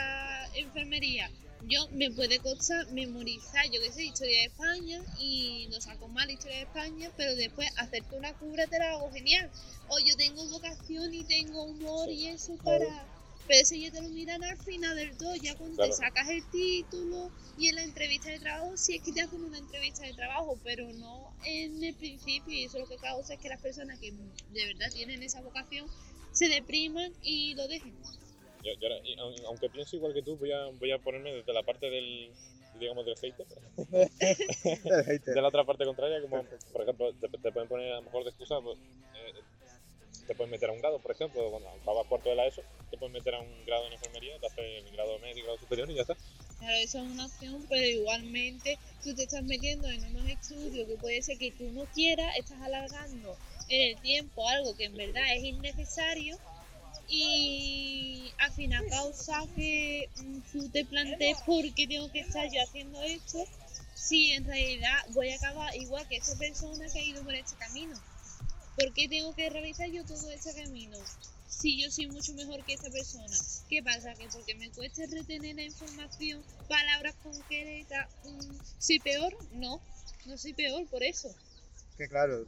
a 0.45 0.47
enfermería, 0.55 1.29
yo 1.67 1.87
me 1.93 2.11
puede 2.11 2.39
costar 2.39 2.87
memorizar, 2.91 3.65
yo 3.71 3.81
que 3.81 3.91
sé, 3.91 4.03
historia 4.05 4.39
de 4.41 4.45
España 4.45 4.99
y 5.17 5.67
no 5.71 5.81
saco 5.81 6.07
mal 6.07 6.29
historia 6.29 6.57
de 6.57 6.63
España, 6.63 7.11
pero 7.17 7.35
después 7.35 7.67
hacerte 7.77 8.15
una 8.15 8.33
cura 8.35 8.67
te 8.67 8.77
la 8.77 8.91
hago 8.91 9.11
genial. 9.11 9.51
O 9.87 9.97
yo 9.99 10.15
tengo 10.17 10.47
vocación 10.49 11.11
y 11.13 11.23
tengo 11.25 11.63
humor 11.63 12.09
y 12.09 12.27
eso 12.27 12.55
para 12.63 13.07
Ya 13.49 13.91
te 13.91 14.01
lo 14.01 14.09
miran 14.09 14.43
al 14.43 14.57
final 14.57 14.95
del 14.97 15.17
todo, 15.17 15.33
ya 15.35 15.55
cuando 15.55 15.77
Claro. 15.77 15.91
te 15.91 15.97
sacas 15.97 16.27
el 16.29 16.43
título 16.49 17.31
y 17.55 17.69
en 17.69 17.75
la 17.75 17.83
entrevista 17.83 18.29
de 18.29 18.39
trabajo, 18.39 18.75
sí 18.75 18.95
es 18.95 19.03
que 19.03 19.13
te 19.13 19.21
hacen 19.21 19.41
una 19.43 19.57
entrevista 19.57 20.05
de 20.05 20.13
trabajo, 20.13 20.59
pero 20.63 20.91
no 20.93 21.31
en 21.45 21.81
el 21.81 21.95
principio. 21.95 22.53
Y 22.53 22.65
eso 22.65 22.77
lo 22.79 22.87
que 22.87 22.97
causa 22.97 23.35
es 23.35 23.39
que 23.39 23.47
las 23.47 23.61
personas 23.61 23.99
que 23.99 24.11
de 24.11 24.65
verdad 24.65 24.91
tienen 24.91 25.23
esa 25.23 25.41
vocación 25.41 25.89
se 26.33 26.49
depriman 26.49 27.13
y 27.23 27.55
lo 27.55 27.67
dejen. 27.69 27.95
Yo, 28.63 28.73
yo 28.81 28.87
ahora- 28.89 29.01
y 29.05 29.15
aunque 29.45 29.69
pienso 29.69 29.95
igual 29.95 30.13
que 30.13 30.23
tú, 30.23 30.35
voy 30.35 30.51
a, 30.51 30.65
voy 30.65 30.91
a 30.91 30.99
ponerme 30.99 31.31
desde 31.33 31.53
la 31.53 31.63
parte 31.63 31.89
del, 31.89 32.33
digamos, 32.79 33.05
del 33.05 33.15
hater, 33.15 33.47
El 34.19 35.03
hater. 35.05 35.35
de 35.35 35.41
la 35.41 35.47
otra 35.47 35.63
parte 35.63 35.85
contraria, 35.85 36.21
como, 36.21 36.43
por 36.73 36.81
ejemplo, 36.81 37.13
te, 37.13 37.29
te 37.29 37.51
pueden 37.53 37.69
poner 37.69 37.93
a 37.93 37.95
lo 37.97 38.01
mejor 38.03 38.23
de 38.23 38.29
excusa, 38.31 38.59
pues, 38.61 38.77
eh, 39.15 39.33
te 40.27 40.35
pueden 40.35 40.51
meter 40.51 40.69
a 40.69 40.73
un 40.73 40.79
grado, 40.79 40.99
por 40.99 41.11
ejemplo, 41.11 41.49
cuando 41.49 41.69
acabas 41.69 42.05
cuarto 42.07 42.29
de 42.29 42.35
la 42.35 42.45
ESO, 42.47 42.61
te 42.89 42.97
pueden 42.97 43.13
meter 43.13 43.35
a 43.35 43.39
un 43.39 43.65
grado 43.65 43.87
en 43.87 43.93
enfermería, 43.93 44.39
te 44.39 44.47
haces 44.47 44.85
el 44.85 44.91
grado 44.91 45.19
medio, 45.19 45.43
grado 45.43 45.59
superior 45.59 45.89
y 45.89 45.95
ya 45.95 46.01
está. 46.01 46.17
Claro, 46.59 46.77
eso 46.77 46.97
es 46.99 47.03
una 47.03 47.25
opción, 47.25 47.65
pero 47.69 47.85
igualmente 47.85 48.79
tú 49.03 49.13
te 49.15 49.23
estás 49.23 49.43
metiendo 49.43 49.87
en 49.89 50.03
unos 50.05 50.27
estudios 50.29 50.87
que 50.87 50.95
puede 50.95 51.21
ser 51.21 51.37
que 51.37 51.51
tú 51.51 51.69
no 51.71 51.85
quieras, 51.93 52.35
estás 52.37 52.61
alargando 52.61 53.37
en 53.69 53.95
el 53.95 54.01
tiempo 54.01 54.47
algo 54.47 54.75
que 54.75 54.85
en 54.85 54.95
verdad 54.95 55.23
es 55.35 55.43
innecesario 55.43 56.37
y 57.07 58.31
al 58.37 58.51
final 58.51 58.85
causa 58.89 59.43
que 59.55 60.09
mm, 60.17 60.39
tú 60.51 60.69
te 60.69 60.85
plantees 60.85 61.41
por 61.45 61.63
qué 61.73 61.87
tengo 61.87 62.11
que 62.11 62.19
estar 62.19 62.45
yo 62.51 62.61
haciendo 62.61 63.01
esto 63.03 63.45
si 63.93 64.31
en 64.31 64.45
realidad 64.45 64.97
voy 65.09 65.29
a 65.31 65.35
acabar 65.35 65.75
igual 65.75 66.07
que 66.07 66.17
esa 66.17 66.37
persona 66.37 66.85
que 66.91 66.99
ha 66.99 67.03
ido 67.03 67.23
por 67.23 67.33
este 67.33 67.55
camino. 67.55 67.95
¿Por 68.75 68.93
qué 68.93 69.07
tengo 69.09 69.33
que 69.33 69.49
realizar 69.49 69.89
yo 69.89 70.05
todo 70.05 70.29
este 70.31 70.53
camino? 70.53 70.97
Si 71.47 71.81
yo 71.81 71.89
soy 71.89 72.07
mucho 72.07 72.33
mejor 72.33 72.63
que 72.65 72.73
esa 72.73 72.89
persona. 72.89 73.35
¿Qué 73.69 73.81
pasa? 73.81 74.13
Que 74.15 74.27
porque 74.31 74.53
me 74.55 74.69
cueste 74.71 75.07
retener 75.07 75.55
la 75.55 75.63
información, 75.63 76.43
palabras 76.67 77.15
concretas, 77.23 78.07
mm, 78.23 78.55
¿soy 78.79 78.99
peor? 78.99 79.33
No, 79.51 79.81
no 80.25 80.37
soy 80.37 80.53
peor 80.53 80.87
por 80.89 81.03
eso. 81.03 81.29
Que 81.97 82.07
claro, 82.07 82.45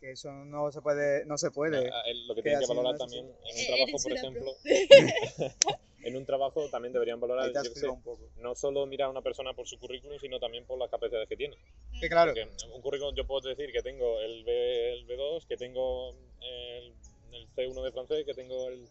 que 0.00 0.12
eso 0.12 0.30
no 0.30 0.70
se 0.70 0.80
puede, 0.82 1.24
no 1.24 1.38
se 1.38 1.50
puede. 1.50 1.88
Ah, 1.90 2.02
el- 2.06 2.26
Lo 2.28 2.34
que 2.34 2.42
tienen 2.42 2.60
que 2.60 2.66
valorar 2.66 2.92
es 2.94 2.98
también 2.98 3.24
en 3.26 3.32
un 3.32 3.60
Eh, 3.60 3.66
trabajo, 3.66 4.02
por 4.02 4.12
ejemplo, 4.12 4.52
en 6.04 6.16
un 6.16 6.26
trabajo 6.26 6.68
también 6.70 6.92
deberían 6.92 7.18
valorar, 7.18 7.52
yo 7.52 7.64
sé, 7.64 7.70
flipado 7.70 7.94
un 7.94 8.02
poco. 8.02 8.30
no 8.36 8.54
solo 8.54 8.86
mirar 8.86 9.06
a 9.08 9.10
una 9.10 9.22
persona 9.22 9.54
por 9.54 9.66
su 9.66 9.78
currículum, 9.78 10.18
sino 10.20 10.38
también 10.38 10.64
por 10.66 10.78
las 10.78 10.90
capacidades 10.90 11.28
que 11.28 11.36
tiene. 11.36 11.56
Que 12.00 12.08
claro, 12.08 12.32
Porque 12.34 12.66
un 12.74 12.80
currículum 12.82 13.14
yo 13.16 13.26
puedo 13.26 13.48
decir 13.48 13.72
que 13.72 13.82
tengo 13.82 14.20
el, 14.20 14.44
B, 14.44 14.92
el 14.92 15.06
B2, 15.08 15.46
que 15.46 15.56
tengo 15.56 16.10
el, 16.42 16.94
el 17.36 17.48
C1 17.54 17.82
de 17.82 17.92
francés, 17.92 18.24
que 18.26 18.34
tengo 18.34 18.68
el, 18.68 18.88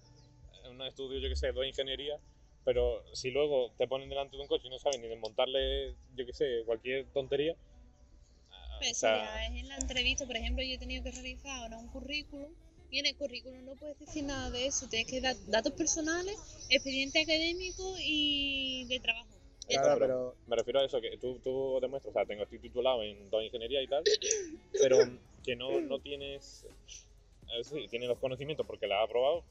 un 0.70 0.82
estudio, 0.84 1.20
yo 1.20 1.30
que 1.30 1.36
sé, 1.36 1.52
de 1.52 1.68
ingeniería, 1.68 2.20
pero 2.64 3.04
si 3.14 3.32
luego 3.32 3.72
te 3.78 3.88
ponen 3.88 4.10
delante 4.10 4.36
de 4.36 4.42
un 4.42 4.48
coche 4.48 4.68
y 4.68 4.70
no 4.70 4.80
saben 4.80 5.02
ni 5.02 5.08
desmontarle, 5.08 5.96
yo 6.16 6.25
que 6.25 6.34
sé, 6.34 6.64
cualquier 6.66 7.06
tontería, 7.14 7.56
ah, 8.52 8.78
Pero 8.80 8.92
o 8.92 8.96
sea, 8.96 9.18
ya 9.18 9.46
es 9.46 9.62
en 9.62 9.68
la 9.68 9.78
entrevista, 9.78 10.25
por 10.25 10.36
ejemplo, 10.36 10.64
yo 10.64 10.75
he 10.75 10.80
tenido 10.80 11.04
que 11.04 11.12
realizar 11.12 11.64
ahora 11.64 11.78
un 11.78 11.88
currículum 11.90 12.52
y 12.92 13.00
en 13.00 13.08
el 13.08 13.16
currículum 13.16 13.66
no 13.66 13.75
puedes 13.75 14.00
decir 14.00 14.24
nada 14.24 14.50
de 14.52 14.68
eso, 14.68 14.88
tienes 14.88 15.10
que 15.10 15.22
dar 15.22 15.36
datos 15.48 15.74
personales, 15.74 16.36
expediente 16.70 17.22
académico 17.22 17.96
y 18.00 18.86
de 18.88 19.00
trabajo. 19.00 19.36
Claro, 19.68 20.00
pero 20.00 20.36
me 20.48 20.56
refiero 20.56 20.80
a 20.80 20.86
eso, 20.86 21.02
que 21.02 21.18
tú, 21.18 21.40
tú 21.44 21.80
demuestras, 21.82 22.12
o 22.12 22.14
sea, 22.14 22.25
tengo, 22.25 22.44
estoy 22.44 22.60
titulado 22.60 23.02
en 23.02 23.30
dos 23.30 23.44
ingeniería 23.44 23.82
y 23.82 23.88
tal, 23.88 24.04
pero 24.80 25.00
que 25.44 25.56
no, 25.56 25.82
no 25.82 26.00
tienes, 26.00 26.66
sí, 27.64 27.88
tienes 27.90 28.10
los 28.10 28.20
conocimientos 28.20 28.66
porque 28.66 28.88
la 28.88 29.00
has 29.00 29.06
aprobado 29.06 29.44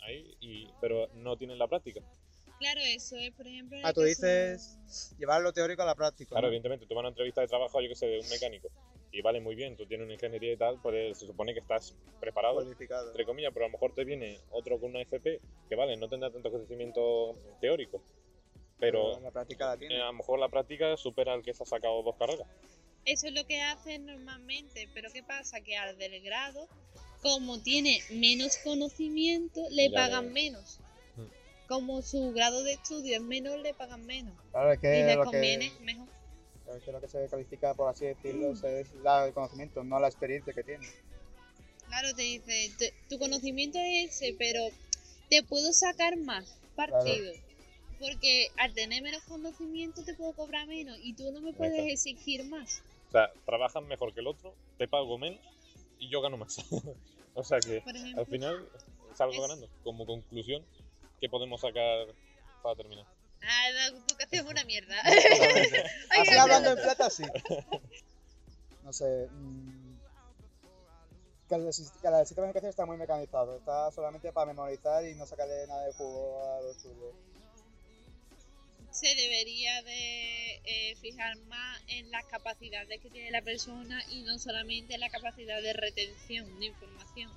ahí, 0.00 0.36
y, 0.40 0.68
pero 0.80 1.08
no 1.14 1.36
tienes 1.36 1.58
la 1.58 1.68
práctica. 1.68 2.00
Claro, 2.58 2.80
eso 2.80 3.16
es, 3.16 3.32
por 3.32 3.46
ejemplo. 3.46 3.78
Ah, 3.82 3.92
tú 3.92 4.02
dices- 4.02 4.78
llevar 5.18 5.42
lo 5.42 5.52
teórico 5.52 5.82
a 5.82 5.86
la 5.86 5.94
práctica. 5.94 6.30
Claro, 6.30 6.46
¿no? 6.46 6.48
evidentemente, 6.48 6.86
tú 6.86 6.94
vas 6.94 7.00
a 7.00 7.00
una 7.00 7.08
entrevista 7.10 7.40
de 7.40 7.48
trabajo, 7.48 7.80
yo 7.80 7.88
que 7.88 7.94
sé, 7.94 8.06
de 8.06 8.20
un 8.20 8.28
mecánico, 8.28 8.68
y 9.12 9.20
vale 9.20 9.40
muy 9.40 9.54
bien, 9.54 9.76
tú 9.76 9.86
tienes 9.86 10.04
una 10.04 10.14
ingeniería 10.14 10.52
y 10.52 10.56
tal, 10.56 10.78
pues 10.80 11.18
se 11.18 11.26
supone 11.26 11.52
que 11.52 11.60
estás 11.60 11.94
preparado, 12.20 12.54
Cualificado. 12.54 13.08
entre 13.08 13.24
comillas, 13.24 13.52
pero 13.52 13.66
a 13.66 13.68
lo 13.68 13.72
mejor 13.72 13.94
te 13.94 14.04
viene 14.04 14.38
otro 14.50 14.78
con 14.80 14.90
una 14.90 15.00
FP, 15.02 15.40
que 15.68 15.74
vale, 15.74 15.96
no 15.96 16.08
tendrá 16.08 16.30
tanto 16.30 16.50
conocimiento 16.50 17.36
teórico, 17.60 18.02
pero 18.78 19.18
la 19.20 19.30
práctica 19.30 19.66
la 19.66 19.74
eh, 19.74 19.78
tiene. 19.78 20.00
a 20.00 20.06
lo 20.06 20.12
mejor 20.14 20.38
la 20.38 20.48
práctica 20.48 20.96
supera 20.96 21.32
al 21.32 21.42
que 21.42 21.54
se 21.54 21.62
ha 21.62 21.66
sacado 21.66 22.02
dos 22.02 22.16
carreras. 22.16 22.46
Eso 23.06 23.28
es 23.28 23.34
lo 23.34 23.46
que 23.46 23.62
hacen 23.62 24.04
normalmente, 24.06 24.88
pero 24.92 25.10
¿qué 25.12 25.22
pasa? 25.22 25.60
Que 25.60 25.76
al 25.76 25.96
del 25.96 26.20
grado, 26.22 26.68
como 27.22 27.60
tiene 27.62 28.00
menos 28.10 28.56
conocimiento, 28.58 29.60
le 29.70 29.90
Ya 29.90 29.94
pagan 29.94 30.32
menos. 30.32 30.80
Hmm. 31.14 31.26
Como 31.68 32.02
su 32.02 32.32
grado 32.32 32.64
de 32.64 32.72
estudio 32.72 33.16
es 33.16 33.22
menor, 33.22 33.60
le 33.60 33.74
pagan 33.74 34.04
menos. 34.06 34.34
Claro, 34.50 34.72
es 34.72 34.78
Y 34.78 34.80
que 34.80 35.04
les 35.04 35.16
lo 35.16 35.24
conviene 35.24 35.72
que, 35.72 35.84
mejor. 35.84 36.08
es 36.76 36.82
que 36.82 36.92
lo 36.92 37.00
que 37.00 37.08
se 37.08 37.28
califica, 37.28 37.74
por 37.74 37.88
así 37.88 38.06
decirlo, 38.06 38.52
es 38.52 38.92
la- 39.04 39.26
el 39.26 39.32
conocimiento, 39.32 39.84
no 39.84 40.00
la 40.00 40.08
experiencia 40.08 40.52
que 40.52 40.64
tiene. 40.64 40.86
Claro, 41.86 42.12
te 42.14 42.22
dice, 42.22 42.72
"Te- 42.76 42.92
tu 43.08 43.18
conocimiento 43.20 43.78
es 43.78 44.20
ese, 44.20 44.34
pero 44.36 44.60
te 45.30 45.44
puedo 45.44 45.72
sacar 45.72 46.16
más 46.16 46.56
partido. 46.74 47.32
Porque 48.00 48.48
al 48.58 48.74
tener 48.74 49.00
menos 49.02 49.22
conocimiento 49.22 50.02
te 50.04 50.12
puedo 50.14 50.32
cobrar 50.34 50.66
menos 50.66 50.98
y 51.00 51.14
tú 51.14 51.30
no 51.32 51.40
me 51.40 51.52
puedes 51.54 51.72
Exacto. 51.78 51.92
exigir 51.92 52.44
más. 52.44 52.82
O 53.16 53.18
sea, 53.18 53.32
trabajas 53.46 53.82
mejor 53.82 54.12
que 54.12 54.20
el 54.20 54.26
otro, 54.26 54.54
te 54.76 54.86
pago 54.88 55.16
menos 55.16 55.40
y 55.98 56.10
yo 56.10 56.20
gano 56.20 56.36
más. 56.36 56.58
o 57.34 57.42
sea 57.42 57.58
que 57.60 57.78
ejemplo, 57.78 58.20
al 58.20 58.26
final 58.26 58.68
salgo 59.14 59.32
Es- 59.32 59.40
ganando. 59.40 59.70
Como 59.82 60.04
conclusión, 60.04 60.62
¿qué 61.18 61.26
podemos 61.30 61.62
sacar 61.62 62.08
para 62.62 62.76
terminar? 62.76 63.06
ah, 63.42 63.70
la 63.72 63.86
educación 63.86 64.44
es 64.44 64.50
una 64.50 64.64
mierda. 64.64 65.00
Así 66.10 66.36
hablando 66.36 66.72
en 66.72 66.76
plata, 66.76 67.08
sí. 67.08 67.22
No 68.82 68.92
sé. 68.92 69.28
mm, 69.32 69.96
Que 71.48 71.54
el, 71.54 71.62
que 71.62 71.66
el 71.68 71.72
sistema 71.72 72.18
de 72.18 72.50
educación 72.50 72.68
está 72.68 72.84
muy 72.84 72.98
mecanizado. 72.98 73.56
Está 73.56 73.90
solamente 73.92 74.30
para 74.30 74.48
memorizar 74.48 75.06
y 75.06 75.14
no 75.14 75.24
sacarle 75.24 75.66
nada 75.68 75.86
de 75.86 75.92
jugo 75.94 76.44
a 76.52 76.60
los 76.60 76.76
estudios. 76.76 77.14
Se 78.96 79.14
debería 79.14 79.82
de 79.82 80.62
eh, 80.64 80.96
fijar 81.02 81.36
más 81.48 81.82
en 81.88 82.10
las 82.10 82.24
capacidades 82.26 82.98
que 83.02 83.10
tiene 83.10 83.30
la 83.30 83.42
persona 83.42 84.02
y 84.10 84.22
no 84.22 84.38
solamente 84.38 84.94
en 84.94 85.00
la 85.00 85.10
capacidad 85.10 85.60
de 85.60 85.74
retención 85.74 86.58
de 86.58 86.66
información. 86.66 87.30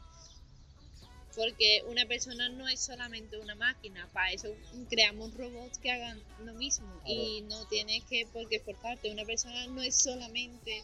Porque 1.36 1.84
una 1.88 2.06
persona 2.06 2.48
no 2.48 2.68
es 2.70 2.80
solamente 2.80 3.38
una 3.38 3.56
máquina, 3.56 4.10
para 4.14 4.32
eso 4.32 4.56
creamos 4.90 5.34
robots 5.34 5.78
que 5.80 5.92
hagan 5.92 6.24
lo 6.46 6.54
mismo 6.54 7.02
y 7.06 7.42
no 7.42 7.68
tienes 7.68 8.04
que 8.06 8.26
por 8.28 8.48
qué 8.48 8.58
esforzarte. 8.58 9.12
Una 9.12 9.26
persona 9.26 9.68
no 9.68 9.82
es 9.82 9.96
solamente 9.96 10.82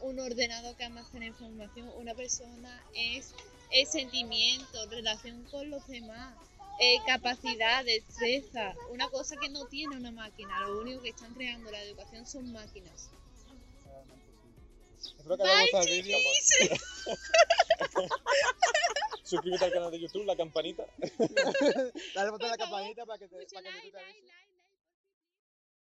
un 0.00 0.18
ordenador 0.18 0.76
que 0.76 0.84
almacena 0.84 1.26
información, 1.26 1.90
una 1.96 2.14
persona 2.14 2.84
es, 2.94 3.34
es 3.70 3.90
sentimiento, 3.90 4.86
relación 4.90 5.44
con 5.44 5.70
los 5.70 5.86
demás, 5.86 6.34
eh, 6.78 6.98
capacidad, 7.06 7.84
destreza, 7.84 8.74
una 8.90 9.08
cosa 9.08 9.36
que 9.36 9.48
no 9.48 9.66
tiene 9.66 9.96
una 9.96 10.10
máquina. 10.10 10.60
Lo 10.60 10.80
único 10.80 11.02
que 11.02 11.10
están 11.10 11.34
creando 11.34 11.70
la 11.70 11.82
educación 11.82 12.26
son 12.26 12.52
máquinas. 12.52 13.10
Espero 14.96 15.36
que 15.36 15.42
hayamos 15.42 15.62
gustado 15.62 15.84
el 15.84 16.02
vídeo. 16.02 16.18
Suscríbete 19.24 19.64
al 19.66 19.72
canal 19.72 19.90
de 19.90 20.00
YouTube, 20.00 20.24
la 20.24 20.36
campanita. 20.36 20.84
Dale 21.18 21.92
al 22.14 22.30
botón 22.30 22.50
de 22.50 22.56
la 22.56 22.56
campanita 22.56 23.04
para 23.04 23.18
que 23.18 23.28
te, 23.28 23.36
para 23.52 23.62
que 23.62 23.90
te 23.90 23.98